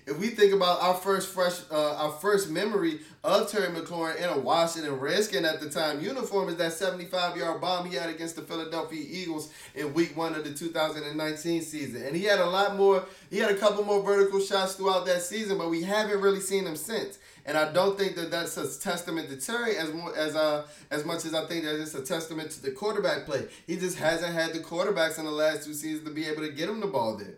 If 0.08 0.18
we 0.18 0.28
think 0.28 0.54
about 0.54 0.80
our 0.80 0.94
first 0.94 1.28
fresh, 1.28 1.60
uh, 1.70 1.96
our 1.96 2.12
first 2.12 2.48
memory 2.48 3.00
of 3.22 3.50
Terry 3.50 3.68
McLaurin 3.68 4.16
in 4.16 4.24
a 4.24 4.38
Washington 4.38 4.98
Redskin 4.98 5.44
at 5.44 5.60
the 5.60 5.68
time 5.68 6.00
uniform 6.00 6.48
is 6.48 6.56
that 6.56 6.72
75 6.72 7.36
yard 7.36 7.60
bomb 7.60 7.86
he 7.86 7.96
had 7.96 8.08
against 8.08 8.36
the 8.36 8.40
Philadelphia 8.40 9.04
Eagles 9.06 9.52
in 9.74 9.92
Week 9.92 10.16
One 10.16 10.34
of 10.34 10.44
the 10.44 10.54
2019 10.54 11.60
season, 11.60 12.06
and 12.06 12.16
he 12.16 12.24
had 12.24 12.38
a 12.38 12.46
lot 12.46 12.76
more. 12.76 13.04
He 13.28 13.36
had 13.36 13.50
a 13.50 13.56
couple 13.56 13.84
more 13.84 14.02
vertical 14.02 14.40
shots 14.40 14.76
throughout 14.76 15.04
that 15.04 15.20
season, 15.20 15.58
but 15.58 15.68
we 15.68 15.82
haven't 15.82 16.22
really 16.22 16.40
seen 16.40 16.66
him 16.66 16.76
since. 16.76 17.18
And 17.44 17.58
I 17.58 17.70
don't 17.70 17.98
think 17.98 18.16
that 18.16 18.30
that's 18.30 18.56
a 18.56 18.80
testament 18.80 19.28
to 19.28 19.36
Terry 19.36 19.76
as 19.76 19.92
more 19.92 20.16
as 20.16 20.34
uh 20.34 20.66
as 20.90 21.04
much 21.04 21.26
as 21.26 21.34
I 21.34 21.44
think 21.44 21.64
that 21.64 21.78
it's 21.78 21.94
a 21.94 22.02
testament 22.02 22.50
to 22.52 22.62
the 22.62 22.70
quarterback 22.70 23.26
play. 23.26 23.46
He 23.66 23.76
just 23.76 23.98
hasn't 23.98 24.32
had 24.32 24.54
the 24.54 24.60
quarterbacks 24.60 25.18
in 25.18 25.26
the 25.26 25.30
last 25.30 25.66
two 25.66 25.74
seasons 25.74 26.08
to 26.08 26.14
be 26.14 26.24
able 26.24 26.46
to 26.46 26.50
get 26.50 26.70
him 26.70 26.80
the 26.80 26.86
ball 26.86 27.18
there. 27.18 27.34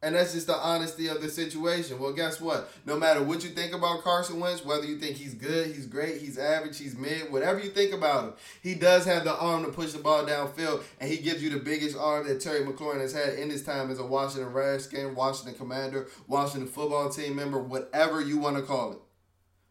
And 0.00 0.14
that's 0.14 0.32
just 0.32 0.46
the 0.46 0.54
honesty 0.54 1.08
of 1.08 1.20
the 1.20 1.28
situation. 1.28 1.98
Well, 1.98 2.12
guess 2.12 2.40
what? 2.40 2.70
No 2.86 2.96
matter 2.96 3.20
what 3.20 3.42
you 3.42 3.50
think 3.50 3.74
about 3.74 4.04
Carson 4.04 4.38
Wentz, 4.38 4.64
whether 4.64 4.84
you 4.84 4.96
think 4.96 5.16
he's 5.16 5.34
good, 5.34 5.74
he's 5.74 5.86
great, 5.86 6.20
he's 6.20 6.38
average, 6.38 6.78
he's 6.78 6.96
mid, 6.96 7.32
whatever 7.32 7.58
you 7.58 7.70
think 7.70 7.92
about 7.92 8.24
him, 8.24 8.32
he 8.62 8.74
does 8.74 9.04
have 9.06 9.24
the 9.24 9.36
arm 9.36 9.64
to 9.64 9.72
push 9.72 9.92
the 9.92 9.98
ball 9.98 10.24
downfield, 10.24 10.84
and 11.00 11.10
he 11.10 11.16
gives 11.16 11.42
you 11.42 11.50
the 11.50 11.58
biggest 11.58 11.96
arm 11.96 12.28
that 12.28 12.40
Terry 12.40 12.60
McLaurin 12.60 13.00
has 13.00 13.12
had 13.12 13.34
in 13.34 13.50
his 13.50 13.64
time 13.64 13.90
as 13.90 13.98
a 13.98 14.06
Washington 14.06 14.52
Redskin, 14.52 15.16
Washington 15.16 15.54
Commander, 15.54 16.06
Washington 16.28 16.68
football 16.68 17.08
team 17.08 17.34
member, 17.34 17.58
whatever 17.58 18.20
you 18.20 18.38
want 18.38 18.56
to 18.56 18.62
call 18.62 18.92
it 18.92 18.98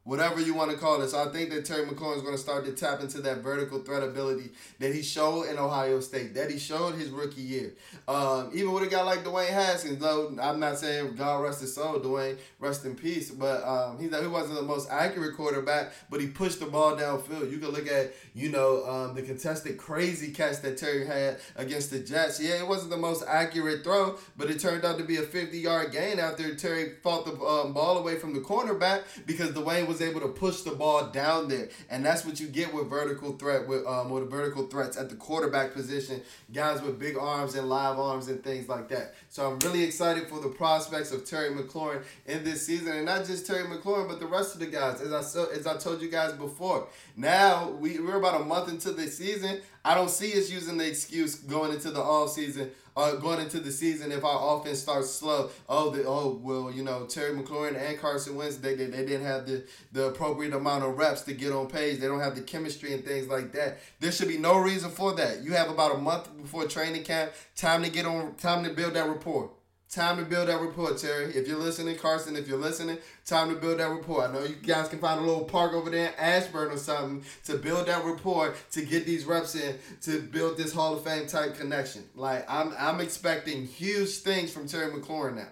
whatever 0.08 0.40
you 0.40 0.54
want 0.54 0.72
to 0.72 0.78
call 0.78 1.02
it. 1.02 1.10
So 1.10 1.22
I 1.22 1.28
think 1.34 1.50
that 1.50 1.66
Terry 1.66 1.86
McLaurin 1.86 2.16
is 2.16 2.22
going 2.22 2.34
to 2.34 2.42
start 2.42 2.64
to 2.64 2.72
tap 2.72 3.02
into 3.02 3.20
that 3.24 3.40
vertical 3.40 3.80
threat 3.80 4.04
ability 4.04 4.52
that 4.80 4.96
he 4.96 5.02
showed 5.02 5.50
in 5.50 5.58
Ohio 5.58 6.00
State, 6.00 6.34
that 6.36 6.50
he 6.50 6.58
showed 6.58 6.96
his 6.96 7.10
rookie 7.10 7.42
year. 7.42 7.74
Um, 8.08 8.50
even 8.54 8.72
with 8.72 8.84
a 8.84 8.88
guy 8.88 9.04
like 9.04 9.26
Dwayne 9.26 9.50
Haskins, 9.50 10.00
though 10.00 10.34
I'm 10.42 10.62
not 10.62 10.80
saying 10.80 11.16
God 11.16 11.44
rest 11.44 11.60
his 11.60 11.76
soul, 11.76 12.00
Dwayne 12.00 12.38
rest 12.58 12.86
in 12.86 12.96
peace, 12.96 13.30
but 13.32 13.62
um, 13.68 14.00
he, 14.00 14.08
he 14.08 14.28
wasn't 14.28 14.56
the 14.56 14.62
most 14.62 14.90
accurate 14.90 15.36
quarterback, 15.36 15.92
but 16.10 16.22
he 16.22 16.28
pushed 16.28 16.62
the 16.62 16.68
ball 16.68 16.96
downfield. 16.96 17.52
You 17.52 17.58
can 17.58 17.72
look 17.72 17.88
at, 17.92 18.14
you 18.34 18.50
know, 18.50 18.86
um, 18.86 19.14
the 19.14 19.22
contested 19.24 19.78
crazy 19.78 20.32
catch 20.32 20.62
that 20.62 20.78
Terry 20.78 21.06
had 21.06 21.40
against 21.58 21.92
the 21.92 22.00
Jets. 22.00 22.40
Yeah, 22.40 22.60
it 22.60 22.68
wasn't 22.68 22.92
the 22.92 22.98
most 22.98 23.26
accurate 23.28 23.84
throw, 23.84 24.18
but 24.38 24.50
it 24.50 24.62
turned 24.62 24.86
out 24.86 24.98
to 25.00 25.04
be 25.04 25.18
a 25.18 25.24
50 25.24 25.58
yard 25.58 25.92
gain 25.92 26.18
after 26.18 26.56
Terry 26.56 26.94
fought 27.04 27.26
the 27.26 27.34
um, 27.46 27.74
ball 27.74 27.98
away 27.98 28.18
from 28.18 28.34
the 28.34 28.40
cornerback 28.40 29.04
because 29.26 29.50
Dwayne 29.50 29.86
was 29.86 29.97
was 29.98 30.08
able 30.08 30.22
to 30.22 30.28
push 30.28 30.62
the 30.62 30.72
ball 30.72 31.08
down 31.08 31.48
there, 31.48 31.70
and 31.90 32.06
that's 32.06 32.26
what 32.26 32.40
you 32.40 32.48
get 32.48 32.74
with 32.74 32.90
vertical 32.90 33.34
threat 33.34 33.68
with 33.68 33.86
um 33.86 34.10
with 34.10 34.30
vertical 34.30 34.68
threats 34.68 34.98
at 34.98 35.10
the 35.10 35.16
quarterback 35.16 35.74
position, 35.74 36.22
guys 36.54 36.82
with 36.82 37.00
big 37.00 37.18
arms 37.18 37.56
and 37.56 37.70
live 37.70 37.98
arms 38.00 38.28
and 38.28 38.44
things 38.44 38.70
like 38.70 38.88
that. 38.90 39.16
So 39.30 39.52
I'm 39.52 39.60
really 39.60 39.84
excited 39.84 40.28
for 40.28 40.40
the 40.40 40.50
prospects 40.50 41.12
of 41.12 41.26
Terry 41.26 41.50
McLaurin 41.50 42.04
in 42.26 42.44
this 42.44 42.66
season, 42.66 42.94
and 42.94 43.06
not 43.06 43.26
just 43.26 43.46
Terry 43.48 43.66
McLaurin, 43.66 44.08
but 44.08 44.20
the 44.20 44.28
rest 44.28 44.54
of 44.54 44.60
the 44.60 44.68
guys. 44.68 45.02
As 45.02 45.14
I 45.14 45.22
so 45.22 45.46
as 45.46 45.66
I 45.68 45.78
told 45.78 46.02
you 46.02 46.10
guys 46.10 46.34
before, 46.34 46.88
now 47.16 47.70
we 47.70 48.00
we're 48.00 48.18
about 48.18 48.42
a 48.42 48.46
month 48.46 48.70
into 48.70 48.92
the 48.92 49.08
season. 49.08 49.62
I 49.84 49.96
don't 49.96 50.10
see 50.10 50.38
us 50.38 50.50
using 50.52 50.78
the 50.78 50.88
excuse 50.88 51.36
going 51.36 51.72
into 51.72 51.92
the 51.92 52.02
off 52.02 52.32
season 52.32 52.72
uh, 52.98 53.16
going 53.16 53.40
into 53.40 53.60
the 53.60 53.72
season 53.72 54.12
if 54.12 54.26
our 54.26 54.58
offense 54.58 54.80
starts 54.80 55.12
slow. 55.12 55.50
Oh, 55.70 55.92
the, 55.92 56.04
oh 56.06 56.40
well, 56.42 56.72
you 56.72 56.84
know 56.84 57.06
Terry 57.06 57.38
McLaurin 57.38 57.80
and 57.80 57.98
Carson 58.00 58.36
Wentz 58.36 58.58
they, 58.58 58.76
they, 58.76 58.86
they 58.86 59.06
didn't 59.06 59.26
have 59.26 59.46
the, 59.46 59.64
the 59.92 60.08
appropriate 60.08 60.54
amount 60.54 60.84
of 60.84 60.98
reps 60.98 61.22
to 61.22 61.34
get 61.34 61.52
on 61.52 61.68
page. 61.68 62.00
They 62.00 62.08
don't 62.08 62.20
have 62.20 62.36
the 62.36 62.42
chemistry 62.42 62.94
and 62.94 63.06
things 63.06 63.28
like 63.28 63.52
that. 63.54 63.78
There 64.00 64.12
should 64.12 64.28
be 64.28 64.40
no 64.40 64.58
reason 64.58 64.90
for 64.90 65.14
that. 65.14 65.44
You 65.44 65.54
have 65.54 65.70
about 65.70 65.96
a 65.96 65.98
month 66.00 66.36
before 66.42 66.66
training 66.66 67.04
camp. 67.04 67.32
Time 67.56 67.84
to 67.84 67.90
get 67.90 68.06
on. 68.06 68.34
Time 68.36 68.64
to 68.64 68.72
build 68.72 68.96
that 68.96 69.08
rapport. 69.08 69.52
Time 69.90 70.18
to 70.18 70.26
build 70.26 70.50
that 70.50 70.60
rapport, 70.60 70.94
Terry. 70.96 71.34
If 71.34 71.48
you're 71.48 71.58
listening, 71.58 71.96
Carson, 71.96 72.36
if 72.36 72.46
you're 72.46 72.60
listening, 72.60 72.98
time 73.26 73.50
to 73.50 73.56
build 73.56 73.80
that 73.80 73.90
rapport. 73.90 74.28
I 74.28 74.34
know 74.34 74.44
you 74.44 74.56
guys 74.56 74.90
can 74.90 75.00
find 75.00 75.22
a 75.22 75.24
little 75.24 75.46
park 75.46 75.72
over 75.72 75.90
there 75.90 76.08
in 76.08 76.14
Ashburn 76.20 76.72
or 76.72 76.78
something 76.78 77.24
to 77.46 77.58
build 77.58 77.88
that 77.88 78.04
rapport, 78.04 78.54
to 78.72 78.82
get 78.82 79.06
these 79.06 79.24
reps 79.24 79.56
in, 79.56 79.78
to 80.02 80.22
build 80.22 80.58
this 80.58 80.74
Hall 80.74 80.94
of 80.94 81.06
Fame 81.06 81.26
type 81.26 81.58
connection. 81.58 82.04
Like 82.16 82.46
I'm 82.50 82.74
I'm 82.78 83.00
expecting 83.00 83.66
huge 83.66 84.18
things 84.18 84.52
from 84.52 84.68
Terry 84.68 84.92
McLaurin 84.92 85.36
now. 85.36 85.48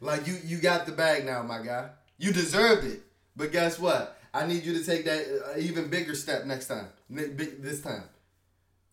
Like 0.00 0.26
you 0.26 0.36
you 0.44 0.58
got 0.58 0.84
the 0.84 0.92
bag 0.92 1.26
now, 1.26 1.44
my 1.44 1.62
guy. 1.62 1.90
You 2.18 2.32
deserved 2.32 2.84
it. 2.84 3.02
But 3.36 3.52
guess 3.52 3.78
what? 3.78 4.18
I 4.34 4.46
need 4.48 4.64
you 4.64 4.76
to 4.76 4.84
take 4.84 5.04
that 5.04 5.54
uh, 5.54 5.58
even 5.60 5.88
bigger 5.88 6.16
step 6.16 6.44
next 6.44 6.66
time. 6.66 6.88
This 7.08 7.82
time 7.82 8.02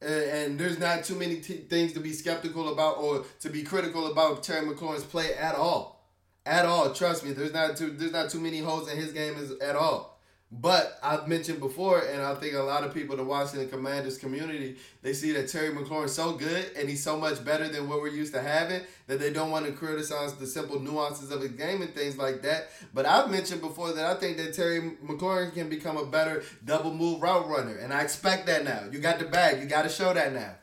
and 0.06 0.60
there's 0.60 0.80
not 0.80 1.04
too 1.04 1.16
many 1.16 1.38
t- 1.38 1.56
things 1.56 1.94
to 1.94 2.00
be 2.00 2.14
skeptical 2.14 2.72
about 2.72 2.98
or 2.98 3.26
to 3.42 3.50
be 3.50 3.64
critical 3.64 4.12
about 4.12 4.44
Terry 4.44 4.66
McLaurin's 4.66 5.04
play 5.04 5.34
at 5.36 5.56
all, 5.56 6.08
at 6.46 6.66
all. 6.66 6.94
Trust 6.94 7.26
me, 7.26 7.32
there's 7.32 7.54
not 7.54 7.78
too 7.78 7.92
there's 7.92 8.12
not 8.12 8.30
too 8.30 8.40
many 8.40 8.60
holes 8.60 8.92
in 8.92 8.98
his 8.98 9.12
game 9.12 9.36
as, 9.36 9.52
at 9.60 9.76
all. 9.76 10.15
But 10.62 10.98
I've 11.04 11.28
mentioned 11.28 11.60
before, 11.60 12.00
and 12.00 12.22
I 12.22 12.34
think 12.36 12.54
a 12.54 12.60
lot 12.60 12.84
of 12.84 12.94
people, 12.94 13.14
in 13.14 13.18
the 13.20 13.30
Washington 13.30 13.68
Commanders 13.70 14.18
community, 14.18 14.78
they 15.02 15.12
see 15.12 15.32
that 15.34 15.50
Terry 15.50 15.74
McLaurin's 15.74 16.14
so 16.14 16.34
good 16.34 16.72
and 16.78 16.88
he's 16.88 17.04
so 17.04 17.20
much 17.20 17.44
better 17.44 17.68
than 17.68 17.90
what 17.90 18.00
we're 18.02 18.08
used 18.08 18.34
to 18.34 18.42
having 18.42 18.82
that 19.08 19.20
they 19.20 19.34
don't 19.34 19.52
want 19.52 19.66
to 19.66 19.74
criticize 19.74 20.34
the 20.36 20.48
simple 20.48 20.80
nuances 20.80 21.32
of 21.32 21.42
his 21.42 21.52
game 21.52 21.82
and 21.82 21.94
things 21.94 22.18
like 22.18 22.42
that. 22.44 22.70
But 22.94 23.06
I've 23.06 23.30
mentioned 23.30 23.62
before 23.62 23.92
that 23.94 24.06
I 24.06 24.20
think 24.20 24.38
that 24.38 24.54
Terry 24.54 24.92
McLaurin 25.06 25.54
can 25.54 25.68
become 25.68 25.98
a 25.98 26.06
better 26.06 26.44
double 26.64 26.94
move 26.94 27.22
route 27.22 27.48
runner, 27.50 27.76
and 27.76 27.94
I 27.94 28.02
expect 28.04 28.46
that 28.48 28.64
now. 28.64 28.84
You 28.92 29.00
got 29.00 29.20
the 29.20 29.26
bag, 29.26 29.62
you 29.62 29.66
got 29.66 29.82
to 29.82 29.90
show 29.90 30.14
that 30.14 30.34
now. 30.34 30.56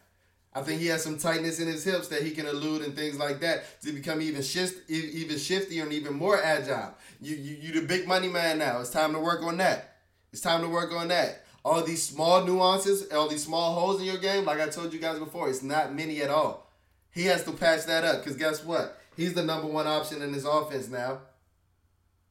I 0.54 0.60
think 0.60 0.80
he 0.80 0.88
has 0.88 1.02
some 1.02 1.16
tightness 1.16 1.60
in 1.60 1.66
his 1.66 1.82
hips 1.82 2.08
that 2.08 2.22
he 2.22 2.30
can 2.30 2.46
elude 2.46 2.82
and 2.82 2.94
things 2.94 3.18
like 3.18 3.40
that 3.40 3.80
to 3.82 3.92
become 3.92 4.20
even 4.20 4.42
shift, 4.42 4.90
even 4.90 5.36
shiftier 5.36 5.82
and 5.82 5.92
even 5.92 6.14
more 6.14 6.42
agile. 6.42 6.94
You, 7.22 7.36
you 7.36 7.56
you 7.60 7.80
the 7.80 7.86
big 7.86 8.06
money 8.06 8.28
man 8.28 8.58
now. 8.58 8.80
It's 8.80 8.90
time 8.90 9.14
to 9.14 9.18
work 9.18 9.42
on 9.42 9.56
that. 9.58 9.96
It's 10.32 10.42
time 10.42 10.60
to 10.60 10.68
work 10.68 10.92
on 10.92 11.08
that. 11.08 11.44
All 11.64 11.82
these 11.82 12.02
small 12.02 12.44
nuances, 12.44 13.10
all 13.12 13.28
these 13.28 13.44
small 13.44 13.74
holes 13.74 14.00
in 14.00 14.06
your 14.06 14.18
game, 14.18 14.44
like 14.44 14.60
I 14.60 14.68
told 14.68 14.92
you 14.92 14.98
guys 14.98 15.18
before, 15.18 15.48
it's 15.48 15.62
not 15.62 15.94
many 15.94 16.20
at 16.20 16.28
all. 16.28 16.70
He 17.12 17.26
has 17.26 17.44
to 17.44 17.52
patch 17.52 17.84
that 17.86 18.04
up 18.04 18.18
because 18.18 18.36
guess 18.36 18.64
what? 18.64 18.98
He's 19.16 19.34
the 19.34 19.44
number 19.44 19.68
one 19.68 19.86
option 19.86 20.22
in 20.22 20.32
his 20.32 20.44
offense 20.44 20.88
now. 20.88 21.20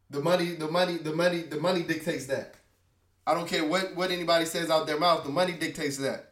The 0.10 0.20
money, 0.20 0.56
the 0.56 0.68
money, 0.68 0.98
the 0.98 1.14
money, 1.14 1.44
the 1.44 1.60
money 1.60 1.84
dictates 1.84 2.26
that. 2.26 2.56
I 3.26 3.34
don't 3.34 3.48
care 3.48 3.64
what, 3.64 3.96
what 3.96 4.12
anybody 4.12 4.46
says 4.46 4.70
out 4.70 4.88
their 4.88 5.00
mouth, 5.00 5.24
the 5.24 5.30
money 5.30 5.54
dictates 5.54 5.98
that. 5.98 6.31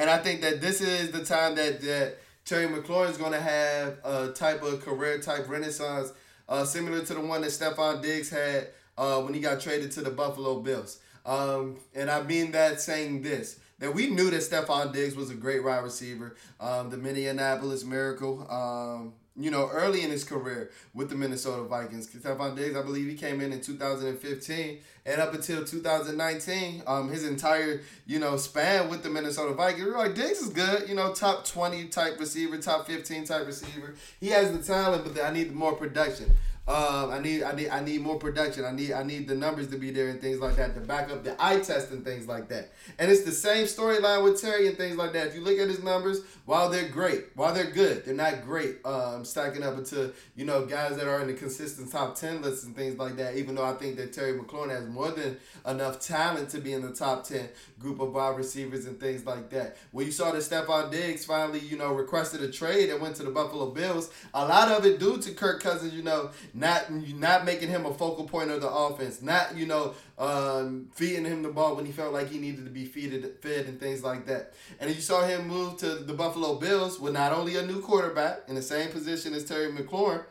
And 0.00 0.08
I 0.08 0.16
think 0.16 0.40
that 0.40 0.62
this 0.62 0.80
is 0.80 1.10
the 1.10 1.22
time 1.22 1.56
that, 1.56 1.82
that 1.82 2.16
Terry 2.46 2.66
McLaurin 2.66 3.10
is 3.10 3.18
going 3.18 3.32
to 3.32 3.40
have 3.40 3.98
a 4.02 4.32
type 4.32 4.62
of 4.62 4.82
career 4.82 5.18
type 5.18 5.46
renaissance 5.46 6.14
uh, 6.48 6.64
similar 6.64 7.04
to 7.04 7.12
the 7.12 7.20
one 7.20 7.42
that 7.42 7.50
Stefon 7.50 8.00
Diggs 8.00 8.30
had 8.30 8.68
uh, 8.96 9.20
when 9.20 9.34
he 9.34 9.40
got 9.40 9.60
traded 9.60 9.92
to 9.92 10.00
the 10.00 10.08
Buffalo 10.08 10.60
Bills. 10.60 11.00
Um, 11.26 11.76
and 11.94 12.10
I 12.10 12.22
mean 12.22 12.52
that 12.52 12.80
saying 12.80 13.20
this 13.20 13.60
that 13.78 13.94
we 13.94 14.08
knew 14.08 14.30
that 14.30 14.40
Stefon 14.40 14.90
Diggs 14.94 15.14
was 15.14 15.28
a 15.28 15.34
great 15.34 15.62
wide 15.62 15.84
receiver. 15.84 16.34
Um, 16.58 16.88
the 16.88 16.96
Minneapolis 16.96 17.84
Miracle. 17.84 18.50
Um, 18.50 19.12
you 19.42 19.50
know, 19.50 19.68
early 19.72 20.02
in 20.02 20.10
his 20.10 20.24
career 20.24 20.70
with 20.94 21.08
the 21.08 21.16
Minnesota 21.16 21.62
Vikings. 21.62 22.08
Stefon 22.08 22.56
Diggs, 22.56 22.76
I 22.76 22.82
believe 22.82 23.08
he 23.08 23.16
came 23.16 23.40
in 23.40 23.52
in 23.52 23.60
2015, 23.60 24.78
and 25.06 25.20
up 25.20 25.34
until 25.34 25.64
2019, 25.64 26.82
um, 26.86 27.10
his 27.10 27.24
entire, 27.24 27.80
you 28.06 28.18
know, 28.18 28.36
span 28.36 28.88
with 28.88 29.02
the 29.02 29.10
Minnesota 29.10 29.54
Vikings, 29.54 29.88
like, 29.88 30.14
Diggs 30.14 30.40
is 30.40 30.50
good, 30.50 30.88
you 30.88 30.94
know, 30.94 31.12
top 31.12 31.46
20 31.46 31.88
type 31.88 32.18
receiver, 32.18 32.58
top 32.58 32.86
15 32.86 33.24
type 33.24 33.46
receiver. 33.46 33.94
He 34.20 34.28
has 34.28 34.52
the 34.52 34.62
talent, 34.62 35.04
but 35.04 35.24
I 35.24 35.32
need 35.32 35.52
more 35.52 35.74
production. 35.74 36.34
Um, 36.70 37.10
I 37.10 37.18
need 37.18 37.42
I 37.42 37.52
need 37.52 37.68
I 37.68 37.80
need 37.80 38.00
more 38.00 38.16
production. 38.16 38.64
I 38.64 38.70
need 38.70 38.92
I 38.92 39.02
need 39.02 39.26
the 39.26 39.34
numbers 39.34 39.66
to 39.70 39.76
be 39.76 39.90
there 39.90 40.08
and 40.08 40.20
things 40.20 40.38
like 40.38 40.54
that 40.54 40.76
to 40.76 40.80
back 40.80 41.10
up 41.10 41.24
the 41.24 41.34
eye 41.44 41.58
test 41.58 41.90
and 41.90 42.04
things 42.04 42.28
like 42.28 42.48
that. 42.50 42.70
And 42.96 43.10
it's 43.10 43.24
the 43.24 43.32
same 43.32 43.66
storyline 43.66 44.22
with 44.22 44.40
Terry 44.40 44.68
and 44.68 44.76
things 44.76 44.96
like 44.96 45.12
that. 45.14 45.26
If 45.26 45.34
you 45.34 45.40
look 45.40 45.58
at 45.58 45.66
his 45.66 45.82
numbers, 45.82 46.20
while 46.46 46.70
they're 46.70 46.88
great, 46.88 47.24
while 47.34 47.52
they're 47.52 47.72
good, 47.72 48.04
they're 48.04 48.14
not 48.14 48.44
great. 48.44 48.86
Um, 48.86 49.24
stacking 49.24 49.64
up 49.64 49.78
into 49.78 50.12
you 50.36 50.44
know 50.44 50.64
guys 50.64 50.96
that 50.96 51.08
are 51.08 51.20
in 51.20 51.26
the 51.26 51.34
consistent 51.34 51.90
top 51.90 52.14
ten 52.14 52.40
lists 52.40 52.64
and 52.64 52.76
things 52.76 52.96
like 52.96 53.16
that. 53.16 53.34
Even 53.34 53.56
though 53.56 53.64
I 53.64 53.72
think 53.72 53.96
that 53.96 54.12
Terry 54.12 54.38
McLaurin 54.38 54.70
has 54.70 54.88
more 54.88 55.10
than 55.10 55.38
enough 55.66 55.98
talent 55.98 56.50
to 56.50 56.58
be 56.58 56.72
in 56.72 56.82
the 56.82 56.92
top 56.92 57.24
ten 57.24 57.48
group 57.80 57.98
of 57.98 58.14
wide 58.14 58.36
receivers 58.36 58.86
and 58.86 59.00
things 59.00 59.26
like 59.26 59.50
that. 59.50 59.76
When 59.90 60.06
you 60.06 60.12
saw 60.12 60.30
that 60.30 60.38
Stefon 60.38 60.92
Diggs 60.92 61.24
finally 61.24 61.58
you 61.58 61.76
know 61.76 61.92
requested 61.92 62.42
a 62.42 62.48
trade 62.48 62.90
and 62.90 63.02
went 63.02 63.16
to 63.16 63.24
the 63.24 63.32
Buffalo 63.32 63.72
Bills, 63.72 64.12
a 64.32 64.46
lot 64.46 64.68
of 64.68 64.86
it 64.86 65.00
due 65.00 65.18
to 65.18 65.32
Kirk 65.32 65.60
Cousins, 65.60 65.92
you 65.94 66.04
know 66.04 66.30
not 66.60 66.90
not 66.90 67.44
making 67.44 67.70
him 67.70 67.86
a 67.86 67.92
focal 67.92 68.24
point 68.24 68.50
of 68.50 68.60
the 68.60 68.70
offense, 68.70 69.22
not 69.22 69.56
you 69.56 69.66
know 69.66 69.94
um, 70.18 70.88
feeding 70.94 71.24
him 71.24 71.42
the 71.42 71.48
ball 71.48 71.74
when 71.74 71.86
he 71.86 71.92
felt 71.92 72.12
like 72.12 72.28
he 72.28 72.38
needed 72.38 72.64
to 72.64 72.70
be 72.70 72.86
feeded, 72.86 73.38
fed 73.38 73.66
and 73.66 73.80
things 73.80 74.04
like 74.04 74.26
that. 74.26 74.52
And 74.78 74.94
you 74.94 75.00
saw 75.00 75.26
him 75.26 75.48
move 75.48 75.78
to 75.78 75.96
the 75.96 76.12
Buffalo 76.12 76.56
Bills 76.56 77.00
with 77.00 77.14
not 77.14 77.32
only 77.32 77.56
a 77.56 77.66
new 77.66 77.80
quarterback 77.80 78.42
in 78.46 78.54
the 78.54 78.62
same 78.62 78.90
position 78.90 79.34
as 79.34 79.44
Terry 79.44 79.72
McLaurin, 79.72 80.24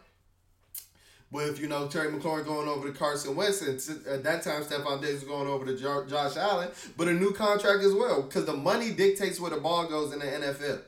with 1.32 1.60
you 1.60 1.68
know 1.68 1.88
Terry 1.88 2.12
McLaurin 2.12 2.46
going 2.46 2.68
over 2.68 2.88
to 2.92 2.98
Carson 2.98 3.36
Wentz, 3.36 3.62
and 3.62 4.08
at 4.08 4.24
that 4.24 4.44
time 4.44 4.64
Stefon 4.64 5.02
Diggs 5.02 5.22
was 5.22 5.24
going 5.24 5.48
over 5.48 5.66
to 5.66 5.76
Josh 5.76 6.38
Allen, 6.38 6.70
but 6.96 7.08
a 7.08 7.14
new 7.14 7.34
contract 7.34 7.84
as 7.84 7.94
well 7.94 8.22
because 8.22 8.46
the 8.46 8.54
money 8.54 8.92
dictates 8.92 9.40
where 9.40 9.52
the 9.52 9.58
ball 9.60 9.88
goes 9.88 10.14
in 10.14 10.20
the 10.20 10.26
NFL. 10.26 10.82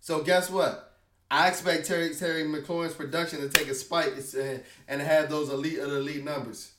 So 0.00 0.22
guess 0.22 0.50
what? 0.50 0.89
I 1.30 1.48
expect 1.48 1.86
Terry 1.86 2.12
Terry 2.14 2.42
McLaurin's 2.42 2.94
production 2.94 3.40
to 3.40 3.48
take 3.48 3.68
a 3.68 3.74
spike 3.74 4.14
and, 4.36 4.62
and 4.88 5.00
have 5.00 5.30
those 5.30 5.48
elite 5.48 5.78
of 5.78 5.92
elite 5.92 6.24
numbers. 6.24 6.72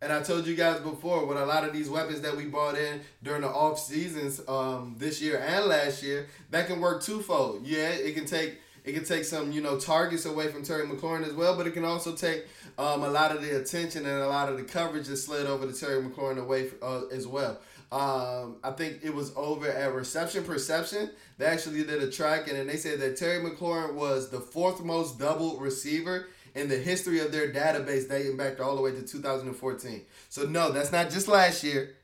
And 0.00 0.12
I 0.12 0.20
told 0.22 0.46
you 0.46 0.56
guys 0.56 0.80
before, 0.80 1.26
with 1.26 1.38
a 1.38 1.46
lot 1.46 1.64
of 1.64 1.72
these 1.72 1.88
weapons 1.88 2.22
that 2.22 2.36
we 2.36 2.46
brought 2.46 2.76
in 2.76 3.02
during 3.22 3.42
the 3.42 3.48
off 3.48 3.78
seasons 3.78 4.40
um, 4.48 4.96
this 4.98 5.22
year 5.22 5.38
and 5.46 5.66
last 5.66 6.02
year, 6.02 6.26
that 6.50 6.66
can 6.66 6.80
work 6.80 7.02
twofold. 7.02 7.64
Yeah, 7.64 7.88
it 7.90 8.14
can 8.14 8.24
take 8.24 8.58
it 8.84 8.94
can 8.94 9.04
take 9.04 9.24
some 9.24 9.52
you 9.52 9.60
know 9.60 9.78
targets 9.78 10.24
away 10.24 10.48
from 10.48 10.64
Terry 10.64 10.86
McLaurin 10.86 11.24
as 11.26 11.34
well, 11.34 11.56
but 11.56 11.66
it 11.66 11.72
can 11.72 11.84
also 11.84 12.16
take 12.16 12.46
um, 12.78 13.04
a 13.04 13.08
lot 13.08 13.36
of 13.36 13.42
the 13.42 13.60
attention 13.60 14.06
and 14.06 14.22
a 14.22 14.28
lot 14.28 14.48
of 14.48 14.56
the 14.56 14.64
coverage 14.64 15.06
that 15.06 15.18
slid 15.18 15.46
over 15.46 15.70
to 15.70 15.78
Terry 15.78 16.02
McLaurin 16.02 16.38
away 16.38 16.70
uh, 16.82 17.02
as 17.12 17.26
well. 17.26 17.60
Um, 17.92 18.56
I 18.64 18.70
think 18.70 19.00
it 19.02 19.14
was 19.14 19.34
over 19.36 19.68
at 19.68 19.92
Reception 19.92 20.44
Perception. 20.44 21.10
They 21.36 21.44
actually 21.44 21.84
did 21.84 22.02
a 22.02 22.10
tracking 22.10 22.56
and 22.56 22.66
they 22.66 22.78
said 22.78 23.00
that 23.00 23.18
Terry 23.18 23.44
McLaurin 23.44 23.92
was 23.92 24.30
the 24.30 24.40
fourth 24.40 24.82
most 24.82 25.18
double 25.18 25.58
receiver 25.60 26.28
in 26.54 26.70
the 26.70 26.78
history 26.78 27.20
of 27.20 27.32
their 27.32 27.52
database 27.52 28.08
dating 28.08 28.38
back 28.38 28.60
all 28.60 28.76
the 28.76 28.80
way 28.80 28.92
to 28.92 29.02
2014. 29.02 30.06
So 30.30 30.44
no, 30.44 30.72
that's 30.72 30.90
not 30.90 31.10
just 31.10 31.28
last 31.28 31.62
year. 31.62 31.94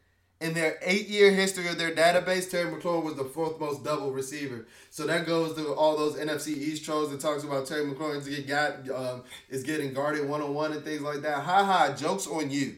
In 0.42 0.52
their 0.52 0.78
eight-year 0.82 1.32
history 1.32 1.66
of 1.68 1.78
their 1.78 1.94
database, 1.94 2.48
Terry 2.50 2.70
McLaurin 2.70 3.02
was 3.02 3.16
the 3.16 3.24
fourth 3.24 3.58
most 3.58 3.82
double 3.82 4.12
receiver. 4.12 4.66
So 4.90 5.06
that 5.06 5.26
goes 5.26 5.54
to 5.54 5.72
all 5.72 5.96
those 5.96 6.16
NFC 6.16 6.48
East 6.48 6.84
trolls 6.84 7.10
that 7.10 7.20
talks 7.20 7.44
about 7.44 7.66
Terry 7.66 7.86
McLaurin 7.86 8.22
to 8.22 8.42
get 8.42 8.88
um, 8.94 9.22
is 9.48 9.62
getting 9.62 9.94
guarded 9.94 10.28
one-on-one 10.28 10.72
and 10.72 10.84
things 10.84 11.00
like 11.00 11.22
that. 11.22 11.42
Ha 11.42 11.64
ha! 11.64 11.94
Jokes 11.96 12.26
on 12.26 12.50
you. 12.50 12.76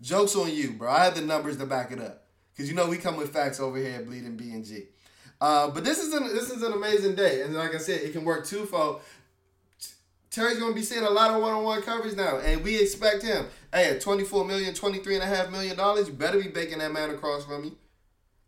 Jokes 0.00 0.36
on 0.36 0.54
you, 0.54 0.74
bro. 0.74 0.90
I 0.90 1.04
have 1.04 1.16
the 1.16 1.22
numbers 1.22 1.56
to 1.56 1.66
back 1.66 1.90
it 1.90 2.00
up. 2.00 2.25
Because 2.56 2.70
you 2.70 2.74
know 2.74 2.88
we 2.88 2.96
come 2.96 3.16
with 3.16 3.32
facts 3.32 3.60
over 3.60 3.76
here 3.76 3.96
at 3.96 4.06
Bleeding 4.06 4.36
B 4.36 4.50
and 4.52 4.64
G. 4.64 4.84
Uh, 5.40 5.68
but 5.68 5.84
this 5.84 5.98
is 5.98 6.14
an 6.14 6.24
this 6.34 6.50
is 6.50 6.62
an 6.62 6.72
amazing 6.72 7.14
day, 7.14 7.42
and 7.42 7.54
like 7.54 7.74
I 7.74 7.78
said, 7.78 8.00
it 8.00 8.12
can 8.12 8.24
work 8.24 8.46
twofold. 8.46 9.02
Terry's 10.30 10.58
gonna 10.58 10.74
be 10.74 10.82
seeing 10.82 11.04
a 11.04 11.10
lot 11.10 11.30
of 11.30 11.42
one-on-one 11.42 11.82
coverage 11.82 12.16
now, 12.16 12.38
and 12.38 12.62
we 12.62 12.80
expect 12.80 13.22
him. 13.22 13.46
Hey, 13.72 13.90
at 13.90 14.00
24 14.00 14.44
million, 14.44 14.74
23 14.74 15.14
and 15.14 15.22
a 15.22 15.26
half 15.26 15.50
million 15.50 15.76
dollars, 15.76 16.08
you 16.08 16.14
better 16.14 16.40
be 16.40 16.48
baking 16.48 16.78
that 16.78 16.92
man 16.92 17.10
across 17.10 17.44
from 17.44 17.64
you. 17.64 17.76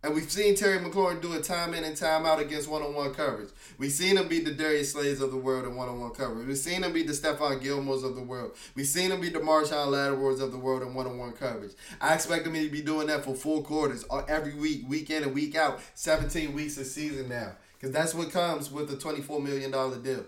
And 0.00 0.14
we've 0.14 0.30
seen 0.30 0.54
Terry 0.54 0.78
McLaurin 0.78 1.20
do 1.20 1.32
it 1.32 1.42
time 1.42 1.74
in 1.74 1.82
and 1.82 1.96
time 1.96 2.24
out 2.24 2.38
against 2.38 2.70
one-on-one 2.70 3.14
coverage. 3.14 3.48
We've 3.78 3.90
seen 3.90 4.16
him 4.16 4.28
beat 4.28 4.44
the 4.44 4.52
Darius 4.52 4.92
Slays 4.92 5.20
of 5.20 5.32
the 5.32 5.36
world 5.36 5.66
in 5.66 5.74
one-on-one 5.74 6.12
coverage. 6.12 6.46
We've 6.46 6.56
seen 6.56 6.84
him 6.84 6.92
beat 6.92 7.08
the 7.08 7.12
Stephon 7.12 7.60
Gilmores 7.60 8.04
of 8.04 8.14
the 8.14 8.22
world. 8.22 8.52
We've 8.76 8.86
seen 8.86 9.10
him 9.10 9.20
beat 9.20 9.32
the 9.32 9.40
Marshon 9.40 9.88
Lattimores 9.88 10.40
of 10.40 10.52
the 10.52 10.58
world 10.58 10.82
in 10.82 10.94
one-on-one 10.94 11.32
coverage. 11.32 11.72
I 12.00 12.14
expect 12.14 12.46
him 12.46 12.54
to 12.54 12.68
be 12.70 12.80
doing 12.80 13.08
that 13.08 13.24
for 13.24 13.34
full 13.34 13.62
quarters 13.62 14.04
uh, 14.08 14.22
every 14.28 14.54
week, 14.54 14.88
week 14.88 15.10
in 15.10 15.24
and 15.24 15.34
week 15.34 15.56
out, 15.56 15.80
17 15.94 16.52
weeks 16.52 16.76
a 16.76 16.84
season 16.84 17.28
now. 17.28 17.56
Because 17.74 17.92
that's 17.92 18.14
what 18.14 18.30
comes 18.30 18.70
with 18.70 18.88
the 18.88 18.96
$24 18.96 19.42
million 19.42 19.72
deal. 20.02 20.24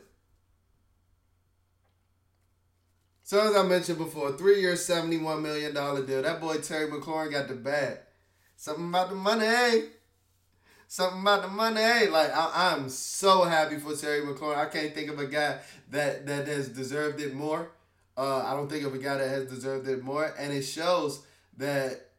So 3.22 3.38
as 3.48 3.54
I 3.54 3.62
mentioned 3.62 3.98
before, 3.98 4.32
three-year, 4.32 4.74
$71 4.74 5.40
million 5.40 5.72
deal. 5.72 6.22
That 6.22 6.40
boy 6.40 6.56
Terry 6.58 6.90
McLaurin 6.90 7.30
got 7.30 7.46
the 7.46 7.54
bag. 7.54 7.98
Something 8.60 8.90
about 8.90 9.08
the 9.08 9.16
money. 9.16 9.84
Something 10.86 11.22
about 11.22 11.40
the 11.40 11.48
money. 11.48 12.08
Like 12.08 12.30
I, 12.36 12.74
am 12.74 12.90
so 12.90 13.44
happy 13.44 13.78
for 13.78 13.96
Terry 13.96 14.20
McLaurin. 14.20 14.58
I 14.58 14.66
can't 14.66 14.94
think 14.94 15.10
of 15.10 15.18
a 15.18 15.26
guy 15.26 15.60
that 15.90 16.26
that 16.26 16.46
has 16.46 16.68
deserved 16.68 17.22
it 17.22 17.32
more. 17.32 17.70
Uh, 18.18 18.44
I 18.44 18.52
don't 18.54 18.68
think 18.68 18.84
of 18.84 18.92
a 18.92 18.98
guy 18.98 19.16
that 19.16 19.28
has 19.30 19.46
deserved 19.46 19.88
it 19.88 20.04
more, 20.04 20.34
and 20.38 20.52
it 20.52 20.60
shows 20.60 21.24
that 21.56 22.10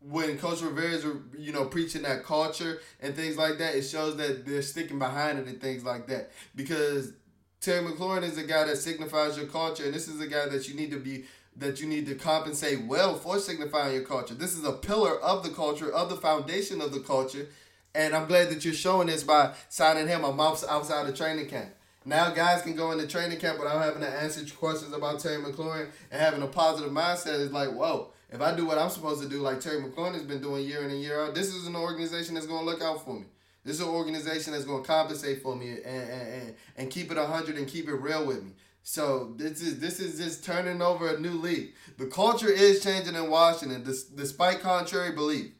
when 0.00 0.38
Coach 0.38 0.62
Rivera 0.62 0.92
is, 0.92 1.06
you 1.38 1.52
know, 1.52 1.66
preaching 1.66 2.00
that 2.02 2.24
culture 2.24 2.80
and 3.02 3.14
things 3.14 3.36
like 3.36 3.58
that, 3.58 3.74
it 3.74 3.82
shows 3.82 4.16
that 4.16 4.46
they're 4.46 4.62
sticking 4.62 4.98
behind 4.98 5.38
it 5.38 5.46
and 5.46 5.60
things 5.60 5.84
like 5.84 6.06
that. 6.06 6.30
Because 6.56 7.12
Terry 7.60 7.84
McLaurin 7.84 8.22
is 8.22 8.38
a 8.38 8.44
guy 8.44 8.64
that 8.64 8.78
signifies 8.78 9.36
your 9.36 9.46
culture, 9.46 9.84
and 9.84 9.92
this 9.92 10.08
is 10.08 10.22
a 10.22 10.26
guy 10.26 10.48
that 10.48 10.66
you 10.70 10.74
need 10.74 10.90
to 10.92 11.00
be 11.00 11.24
that 11.56 11.80
you 11.80 11.86
need 11.86 12.06
to 12.06 12.14
compensate 12.14 12.84
well 12.86 13.14
for 13.14 13.38
signifying 13.38 13.94
your 13.94 14.04
culture. 14.04 14.34
This 14.34 14.56
is 14.56 14.64
a 14.64 14.72
pillar 14.72 15.20
of 15.20 15.42
the 15.42 15.50
culture, 15.50 15.92
of 15.92 16.08
the 16.08 16.16
foundation 16.16 16.80
of 16.80 16.92
the 16.92 17.00
culture. 17.00 17.46
And 17.94 18.14
I'm 18.14 18.26
glad 18.26 18.50
that 18.50 18.64
you're 18.64 18.74
showing 18.74 19.06
this 19.06 19.22
by 19.22 19.54
signing 19.68 20.08
him 20.08 20.24
a 20.24 20.32
month 20.32 20.64
outside 20.68 21.08
of 21.08 21.16
training 21.16 21.48
camp. 21.48 21.70
Now 22.04 22.30
guys 22.30 22.62
can 22.62 22.74
go 22.74 22.90
into 22.90 23.06
training 23.06 23.38
camp 23.38 23.58
without 23.58 23.82
having 23.82 24.02
to 24.02 24.08
answer 24.08 24.44
questions 24.56 24.92
about 24.92 25.20
Terry 25.20 25.42
McLaurin 25.42 25.88
and 26.10 26.20
having 26.20 26.42
a 26.42 26.46
positive 26.46 26.92
mindset. 26.92 27.40
It's 27.40 27.52
like, 27.52 27.70
whoa, 27.70 28.10
if 28.30 28.42
I 28.42 28.54
do 28.54 28.66
what 28.66 28.78
I'm 28.78 28.90
supposed 28.90 29.22
to 29.22 29.28
do, 29.28 29.40
like 29.40 29.60
Terry 29.60 29.80
McLaurin 29.80 30.14
has 30.14 30.24
been 30.24 30.42
doing 30.42 30.66
year 30.66 30.82
in 30.82 30.90
and 30.90 31.00
year 31.00 31.22
out, 31.22 31.34
this 31.34 31.54
is 31.54 31.66
an 31.66 31.76
organization 31.76 32.34
that's 32.34 32.46
going 32.46 32.60
to 32.60 32.70
look 32.70 32.82
out 32.82 33.04
for 33.04 33.14
me. 33.14 33.24
This 33.64 33.76
is 33.76 33.86
an 33.86 33.88
organization 33.88 34.52
that's 34.52 34.66
going 34.66 34.82
to 34.82 34.86
compensate 34.86 35.42
for 35.42 35.56
me 35.56 35.70
and, 35.70 35.86
and, 35.86 36.28
and, 36.28 36.54
and 36.76 36.90
keep 36.90 37.10
it 37.10 37.16
100 37.16 37.56
and 37.56 37.66
keep 37.66 37.88
it 37.88 37.94
real 37.94 38.26
with 38.26 38.42
me. 38.42 38.50
So 38.86 39.32
this 39.38 39.62
is 39.62 39.80
this 39.80 39.98
is 39.98 40.18
just 40.18 40.44
turning 40.44 40.82
over 40.82 41.08
a 41.08 41.18
new 41.18 41.32
leaf. 41.32 41.70
The 41.96 42.06
culture 42.06 42.50
is 42.50 42.84
changing 42.84 43.14
in 43.14 43.30
Washington, 43.30 43.82
despite 43.82 44.60
contrary 44.60 45.12
belief. 45.12 45.52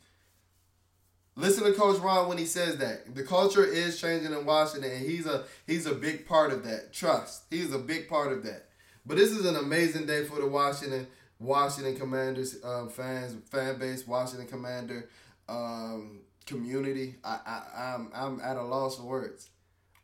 Listen 1.35 1.65
to 1.65 1.73
Coach 1.73 1.99
Ron 2.01 2.29
when 2.29 2.37
he 2.37 2.45
says 2.45 2.77
that 2.77 3.15
the 3.15 3.23
culture 3.23 3.65
is 3.65 3.99
changing 3.99 4.33
in 4.33 4.45
Washington, 4.45 4.91
and 4.91 5.07
he's 5.07 5.25
a 5.25 5.45
he's 5.67 5.87
a 5.87 5.95
big 5.95 6.29
part 6.29 6.53
of 6.53 6.65
that. 6.65 6.93
Trust, 6.93 7.45
he's 7.51 7.73
a 7.73 7.79
big 7.79 8.09
part 8.11 8.31
of 8.31 8.45
that. 8.45 8.69
But 9.07 9.17
this 9.17 9.31
is 9.31 9.47
an 9.47 9.57
amazing 9.57 10.05
day 10.05 10.25
for 10.25 10.39
the 10.39 10.47
Washington 10.47 11.07
Washington 11.41 11.97
Commanders 11.97 12.63
um, 12.63 12.91
fans, 12.91 13.37
fan 13.51 13.79
base, 13.79 14.07
Washington 14.07 14.49
Commander 14.49 15.09
um, 15.49 16.21
community. 16.45 17.17
I, 17.25 17.39
I 17.47 17.95
I'm 17.95 18.11
I'm 18.15 18.41
at 18.41 18.59
a 18.59 18.63
loss 18.63 18.99
for 18.99 19.05
words. 19.05 19.49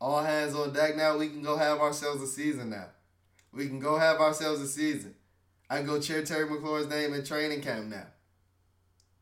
All 0.01 0.23
hands 0.23 0.55
on 0.55 0.73
deck 0.73 0.95
now. 0.97 1.19
We 1.19 1.29
can 1.29 1.43
go 1.43 1.55
have 1.55 1.81
ourselves 1.81 2.23
a 2.23 2.27
season 2.27 2.71
now. 2.71 2.87
We 3.53 3.67
can 3.67 3.79
go 3.79 3.97
have 3.97 4.19
ourselves 4.19 4.61
a 4.61 4.67
season. 4.67 5.15
I 5.69 5.81
go 5.81 5.99
cheer 5.99 6.23
Terry 6.23 6.47
McLaurin's 6.47 6.89
name 6.89 7.13
in 7.13 7.23
training 7.23 7.61
camp 7.61 7.87
now. 7.87 8.07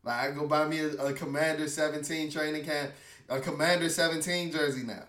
Like 0.02 0.30
I 0.30 0.30
go 0.32 0.46
buy 0.46 0.66
me 0.66 0.78
a, 0.80 0.90
a 1.06 1.12
Commander 1.12 1.68
17 1.68 2.30
training 2.30 2.64
camp, 2.64 2.92
a 3.28 3.40
Commander 3.40 3.88
17 3.88 4.52
jersey 4.52 4.84
now. 4.84 5.04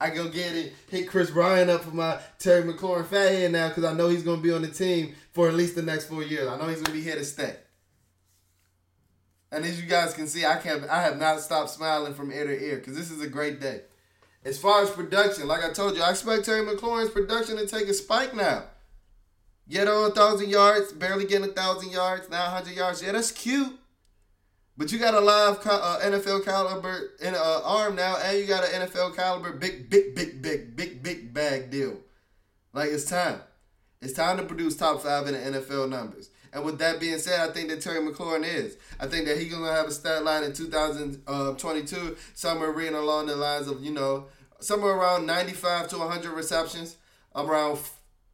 I 0.00 0.10
go 0.10 0.28
get 0.28 0.56
it, 0.56 0.72
hit 0.90 1.08
Chris 1.08 1.30
Bryant 1.30 1.70
up 1.70 1.82
for 1.82 1.94
my 1.94 2.18
Terry 2.38 2.62
McLaurin 2.62 3.06
fat 3.06 3.32
head 3.32 3.52
now 3.52 3.68
because 3.68 3.84
I 3.84 3.92
know 3.92 4.08
he's 4.08 4.22
gonna 4.22 4.40
be 4.40 4.52
on 4.52 4.62
the 4.62 4.68
team 4.68 5.14
for 5.32 5.48
at 5.48 5.54
least 5.54 5.74
the 5.74 5.82
next 5.82 6.06
four 6.06 6.22
years. 6.22 6.48
I 6.48 6.56
know 6.56 6.68
he's 6.68 6.80
gonna 6.80 6.96
be 6.96 7.02
here 7.02 7.16
to 7.16 7.24
stay. 7.24 7.56
And 9.52 9.64
as 9.64 9.80
you 9.80 9.88
guys 9.88 10.14
can 10.14 10.26
see, 10.26 10.46
I 10.46 10.56
can't 10.56 10.88
I 10.88 11.02
have 11.02 11.18
not 11.18 11.40
stopped 11.40 11.70
smiling 11.70 12.14
from 12.14 12.32
ear 12.32 12.46
to 12.46 12.64
ear 12.64 12.76
because 12.76 12.96
this 12.96 13.10
is 13.10 13.20
a 13.20 13.28
great 13.28 13.60
day. 13.60 13.82
As 14.44 14.58
far 14.58 14.82
as 14.82 14.90
production, 14.90 15.46
like 15.46 15.64
I 15.64 15.70
told 15.70 15.96
you, 15.96 16.02
I 16.02 16.10
expect 16.10 16.46
Terry 16.46 16.64
McLaurin's 16.64 17.10
production 17.10 17.56
to 17.56 17.66
take 17.66 17.88
a 17.88 17.94
spike 17.94 18.34
now. 18.34 18.64
Get 19.68 19.86
on 19.86 20.12
thousand 20.12 20.48
yards, 20.48 20.92
barely 20.92 21.26
getting 21.26 21.48
a 21.48 21.52
thousand 21.52 21.92
yards, 21.92 22.28
nine 22.28 22.50
hundred 22.50 22.74
yards. 22.74 23.02
Yeah, 23.02 23.12
that's 23.12 23.30
cute. 23.30 23.78
But 24.76 24.90
you 24.90 24.98
got 24.98 25.14
a 25.14 25.20
live 25.20 25.58
uh, 25.66 25.98
NFL 26.02 26.44
caliber 26.44 27.10
in 27.20 27.34
uh, 27.34 27.60
arm 27.64 27.96
now, 27.96 28.16
and 28.16 28.38
you 28.38 28.46
got 28.46 28.64
an 28.64 28.88
NFL 28.88 29.14
caliber 29.14 29.52
big, 29.52 29.90
big, 29.90 30.14
big, 30.14 30.40
big, 30.40 30.74
big, 30.74 31.02
big 31.02 31.34
bag 31.34 31.70
deal. 31.70 31.98
Like 32.72 32.90
it's 32.90 33.04
time. 33.04 33.40
It's 34.00 34.14
time 34.14 34.38
to 34.38 34.44
produce 34.44 34.76
top 34.76 35.02
five 35.02 35.26
in 35.26 35.34
the 35.34 35.60
NFL 35.60 35.90
numbers. 35.90 36.30
And 36.52 36.64
with 36.64 36.78
that 36.78 36.98
being 36.98 37.18
said, 37.18 37.48
I 37.48 37.52
think 37.52 37.68
that 37.68 37.80
Terry 37.80 38.00
McLaurin 38.00 38.44
is. 38.44 38.76
I 38.98 39.06
think 39.06 39.26
that 39.26 39.38
he's 39.38 39.52
gonna 39.52 39.72
have 39.72 39.86
a 39.86 39.92
stat 39.92 40.24
line 40.24 40.42
in 40.42 40.52
2022 40.52 42.16
somewhere 42.34 42.72
reading 42.72 42.96
along 42.96 43.26
the 43.26 43.36
lines 43.36 43.68
of 43.68 43.82
you 43.82 43.92
know 43.92 44.26
somewhere 44.60 44.94
around 44.94 45.26
95 45.26 45.88
to 45.88 45.98
100 45.98 46.32
receptions, 46.32 46.96
around 47.34 47.78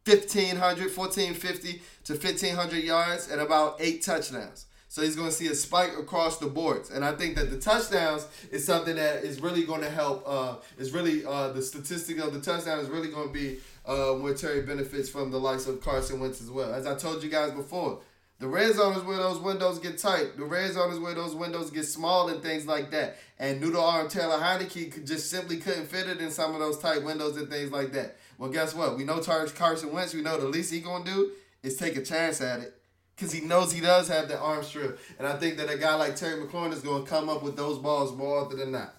1500, 0.04 0.96
1450 0.96 1.82
to 2.04 2.12
1500 2.12 2.82
yards 2.82 3.30
and 3.30 3.40
about 3.40 3.76
eight 3.80 4.02
touchdowns. 4.02 4.66
So 4.88 5.02
he's 5.02 5.16
going 5.16 5.28
to 5.28 5.34
see 5.34 5.48
a 5.48 5.54
spike 5.54 5.92
across 5.98 6.38
the 6.38 6.46
boards, 6.46 6.90
and 6.90 7.04
I 7.04 7.12
think 7.12 7.36
that 7.36 7.50
the 7.50 7.58
touchdowns 7.58 8.26
is 8.50 8.64
something 8.64 8.96
that 8.96 9.24
is 9.24 9.42
really 9.42 9.64
going 9.64 9.82
to 9.82 9.90
help. 9.90 10.22
Uh, 10.24 10.54
is 10.78 10.92
really 10.92 11.22
uh, 11.26 11.48
the 11.48 11.60
statistic 11.60 12.18
of 12.18 12.32
the 12.32 12.40
touchdown 12.40 12.78
is 12.78 12.88
really 12.88 13.08
going 13.08 13.26
to 13.26 13.32
be 13.34 13.58
uh, 13.86 14.12
where 14.12 14.34
Terry 14.34 14.62
benefits 14.62 15.08
from 15.08 15.30
the 15.30 15.38
likes 15.38 15.66
of 15.66 15.80
Carson 15.80 16.20
Wentz 16.20 16.40
as 16.40 16.50
well. 16.50 16.74
As 16.74 16.86
I 16.86 16.94
told 16.96 17.22
you 17.22 17.30
guys 17.30 17.52
before, 17.52 18.00
the 18.38 18.48
red 18.48 18.74
zone 18.74 18.96
is 18.96 19.02
where 19.04 19.16
those 19.16 19.38
windows 19.38 19.78
get 19.78 19.98
tight. 19.98 20.36
The 20.36 20.44
red 20.44 20.72
zone 20.72 20.92
is 20.92 20.98
where 20.98 21.14
those 21.14 21.34
windows 21.34 21.70
get 21.70 21.84
small 21.84 22.28
and 22.28 22.42
things 22.42 22.66
like 22.66 22.90
that. 22.90 23.16
And 23.38 23.60
Noodle 23.60 23.82
Arm 23.82 24.08
Taylor 24.08 24.38
Heinicke 24.38 25.06
just 25.06 25.30
simply 25.30 25.56
couldn't 25.56 25.86
fit 25.86 26.08
it 26.08 26.20
in 26.20 26.30
some 26.30 26.52
of 26.52 26.60
those 26.60 26.78
tight 26.78 27.02
windows 27.02 27.36
and 27.36 27.48
things 27.48 27.70
like 27.70 27.92
that. 27.92 28.16
Well, 28.36 28.50
guess 28.50 28.74
what? 28.74 28.98
We 28.98 29.04
know 29.04 29.20
Carson 29.20 29.92
Wentz. 29.92 30.12
We 30.12 30.20
know 30.20 30.38
the 30.38 30.48
least 30.48 30.72
he 30.72 30.80
gonna 30.80 31.04
do 31.04 31.32
is 31.62 31.76
take 31.76 31.96
a 31.96 32.02
chance 32.02 32.40
at 32.42 32.60
it. 32.60 32.74
Because 33.14 33.32
he 33.32 33.40
knows 33.40 33.72
he 33.72 33.80
does 33.80 34.08
have 34.08 34.28
the 34.28 34.38
arm 34.38 34.62
strip. 34.62 35.00
And 35.18 35.26
I 35.26 35.36
think 35.38 35.56
that 35.56 35.70
a 35.70 35.78
guy 35.78 35.94
like 35.94 36.16
Terry 36.16 36.38
McLaurin 36.38 36.74
is 36.74 36.82
going 36.82 37.04
to 37.04 37.08
come 37.08 37.30
up 37.30 37.42
with 37.42 37.56
those 37.56 37.78
balls 37.78 38.14
more 38.14 38.40
often 38.40 38.58
than 38.58 38.72
not. 38.72 38.94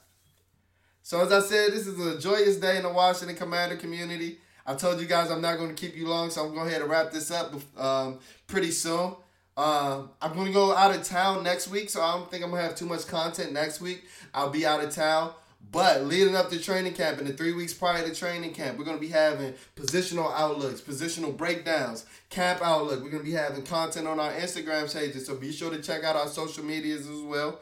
So 1.04 1.22
as 1.22 1.32
I 1.32 1.40
said, 1.40 1.72
this 1.72 1.86
is 1.86 2.04
a 2.04 2.20
joyous 2.20 2.58
day 2.58 2.78
in 2.78 2.84
the 2.84 2.90
Washington 2.90 3.38
Commander 3.38 3.76
community. 3.76 4.40
I 4.68 4.76
told 4.76 5.00
you 5.00 5.08
guys 5.08 5.32
I'm 5.32 5.42
not 5.42 5.58
going 5.58 5.74
to 5.74 5.76
keep 5.76 5.96
you 5.96 6.08
long, 6.08 6.30
so 6.30 6.42
I'm 6.42 6.54
going 6.54 6.60
to 6.60 6.64
go 6.64 6.68
ahead 6.68 6.82
and 6.82 6.92
wrap 6.92 7.12
this 7.12 7.32
up 7.32 7.56
um, 7.78 8.20
pretty 8.48 8.72
soon. 8.72 9.16
Um, 9.56 10.12
I'm 10.22 10.34
going 10.34 10.48
to 10.48 10.54
go 10.54 10.76
out 10.76 10.94
of 10.94 11.04
town 11.04 11.44
next 11.44 11.70
week, 11.70 11.90
so 11.90 12.02
I 12.02 12.18
don't 12.18 12.30
think 12.30 12.44
I'm 12.44 12.52
going 12.52 12.62
to 12.62 12.68
have 12.68 12.78
too 12.78 12.86
much 12.86 13.08
content 13.08 13.54
next 13.54 13.80
week. 13.80 14.04
I'll 14.34 14.50
be 14.50 14.66
out 14.66 14.84
of 14.84 14.94
town. 14.94 15.32
But 15.72 16.04
leading 16.04 16.36
up 16.36 16.50
to 16.50 16.60
training 16.60 16.94
camp 16.94 17.18
and 17.18 17.28
the 17.28 17.34
three 17.34 17.54
weeks 17.54 17.74
prior 17.74 18.08
to 18.08 18.14
training 18.14 18.54
camp, 18.54 18.78
we're 18.78 18.86
going 18.86 18.98
to 18.98 19.02
be 19.02 19.10
having 19.10 19.54
positional 19.76 20.32
outlooks, 20.34 20.82
positional 20.82 21.36
breakdowns, 21.36 22.06
camp 22.30 22.62
outlook. 22.62 23.04
We're 23.04 23.10
going 23.10 23.24
to 23.24 23.30
be 23.30 23.36
having 23.36 23.64
content 23.64 24.08
on 24.08 24.20
our 24.20 24.32
Instagram 24.34 24.94
pages, 24.94 25.26
so 25.26 25.36
be 25.36 25.52
sure 25.52 25.72
to 25.72 25.82
check 25.82 26.04
out 26.04 26.16
our 26.16 26.28
social 26.28 26.64
medias 26.64 27.10
as 27.10 27.22
well. 27.22 27.60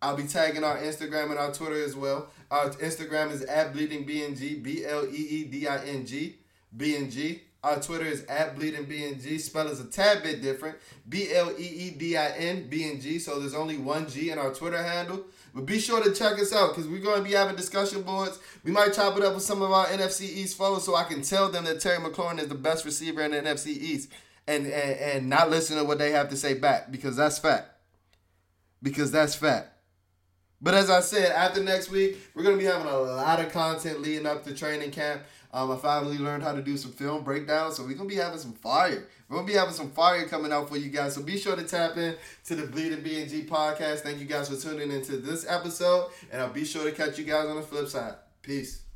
I'll 0.00 0.16
be 0.16 0.24
tagging 0.24 0.64
our 0.64 0.78
Instagram 0.78 1.30
and 1.30 1.38
our 1.38 1.52
Twitter 1.52 1.82
as 1.82 1.96
well. 1.96 2.28
Our 2.50 2.70
Instagram 2.70 3.30
is 3.30 3.42
at 3.42 3.74
bleedingbng, 3.74 4.62
B 4.62 4.84
L 4.86 5.04
E 5.06 5.16
E 5.16 5.44
D 5.44 5.68
I 5.68 5.84
N 5.84 6.06
G, 6.06 6.36
B 6.76 6.96
N 6.96 7.10
G. 7.10 7.42
Our 7.62 7.80
Twitter 7.80 8.06
is 8.06 8.24
at 8.26 8.56
bleedingbng. 8.56 9.40
Spell 9.40 9.68
is 9.68 9.80
a 9.80 9.84
tad 9.84 10.22
bit 10.22 10.40
different, 10.40 10.78
B 11.08 11.32
L 11.34 11.50
E 11.58 11.62
E 11.62 11.90
D 11.90 12.16
I 12.16 12.28
N 12.30 12.68
B 12.68 12.90
N 12.90 13.00
G. 13.00 13.18
So 13.18 13.38
there's 13.38 13.54
only 13.54 13.76
one 13.76 14.08
G 14.08 14.30
in 14.30 14.38
our 14.38 14.54
Twitter 14.54 14.82
handle. 14.82 15.24
But 15.54 15.66
be 15.66 15.78
sure 15.78 16.02
to 16.02 16.12
check 16.14 16.38
us 16.38 16.52
out 16.52 16.74
because 16.74 16.88
we're 16.88 17.00
going 17.00 17.18
to 17.18 17.28
be 17.28 17.34
having 17.34 17.56
discussion 17.56 18.02
boards. 18.02 18.38
We 18.64 18.70
might 18.70 18.94
chop 18.94 19.16
it 19.16 19.24
up 19.24 19.34
with 19.34 19.42
some 19.42 19.60
of 19.60 19.72
our 19.72 19.86
NFC 19.86 20.22
East 20.22 20.56
followers 20.56 20.84
so 20.84 20.94
I 20.94 21.04
can 21.04 21.22
tell 21.22 21.50
them 21.50 21.64
that 21.64 21.80
Terry 21.80 21.98
McLaurin 21.98 22.38
is 22.38 22.48
the 22.48 22.54
best 22.54 22.84
receiver 22.84 23.22
in 23.22 23.32
the 23.32 23.38
NFC 23.38 23.68
East 23.68 24.10
and, 24.46 24.66
and, 24.66 24.98
and 25.00 25.28
not 25.28 25.50
listen 25.50 25.76
to 25.76 25.84
what 25.84 25.98
they 25.98 26.12
have 26.12 26.28
to 26.30 26.36
say 26.36 26.54
back 26.54 26.92
because 26.92 27.16
that's 27.16 27.38
fact. 27.38 27.70
Because 28.82 29.10
that's 29.10 29.34
fact. 29.34 29.72
But 30.60 30.74
as 30.74 30.90
I 30.90 31.00
said, 31.00 31.32
after 31.32 31.62
next 31.62 31.90
week, 31.90 32.18
we're 32.34 32.42
gonna 32.42 32.56
be 32.56 32.64
having 32.64 32.88
a 32.88 32.98
lot 32.98 33.40
of 33.40 33.52
content 33.52 34.00
leading 34.00 34.26
up 34.26 34.44
to 34.44 34.54
training 34.54 34.90
camp. 34.90 35.22
Um, 35.52 35.70
I 35.70 35.76
finally 35.76 36.18
learned 36.18 36.42
how 36.42 36.52
to 36.52 36.60
do 36.60 36.76
some 36.76 36.92
film 36.92 37.24
breakdowns, 37.24 37.76
so 37.76 37.84
we're 37.84 37.94
gonna 37.94 38.08
be 38.08 38.16
having 38.16 38.38
some 38.38 38.52
fire. 38.52 39.06
We're 39.28 39.36
gonna 39.36 39.46
be 39.46 39.54
having 39.54 39.74
some 39.74 39.90
fire 39.90 40.26
coming 40.26 40.52
out 40.52 40.68
for 40.68 40.76
you 40.76 40.90
guys. 40.90 41.14
So 41.14 41.22
be 41.22 41.38
sure 41.38 41.56
to 41.56 41.62
tap 41.62 41.96
in 41.96 42.16
to 42.46 42.56
the 42.56 42.66
Bleeding 42.66 43.02
BNG 43.02 43.48
podcast. 43.48 44.00
Thank 44.00 44.18
you 44.18 44.26
guys 44.26 44.48
for 44.48 44.56
tuning 44.56 44.90
into 44.90 45.16
this 45.18 45.46
episode, 45.48 46.10
and 46.30 46.42
I'll 46.42 46.52
be 46.52 46.64
sure 46.64 46.84
to 46.84 46.92
catch 46.92 47.18
you 47.18 47.24
guys 47.24 47.46
on 47.46 47.56
the 47.56 47.62
flip 47.62 47.88
side. 47.88 48.14
Peace. 48.42 48.87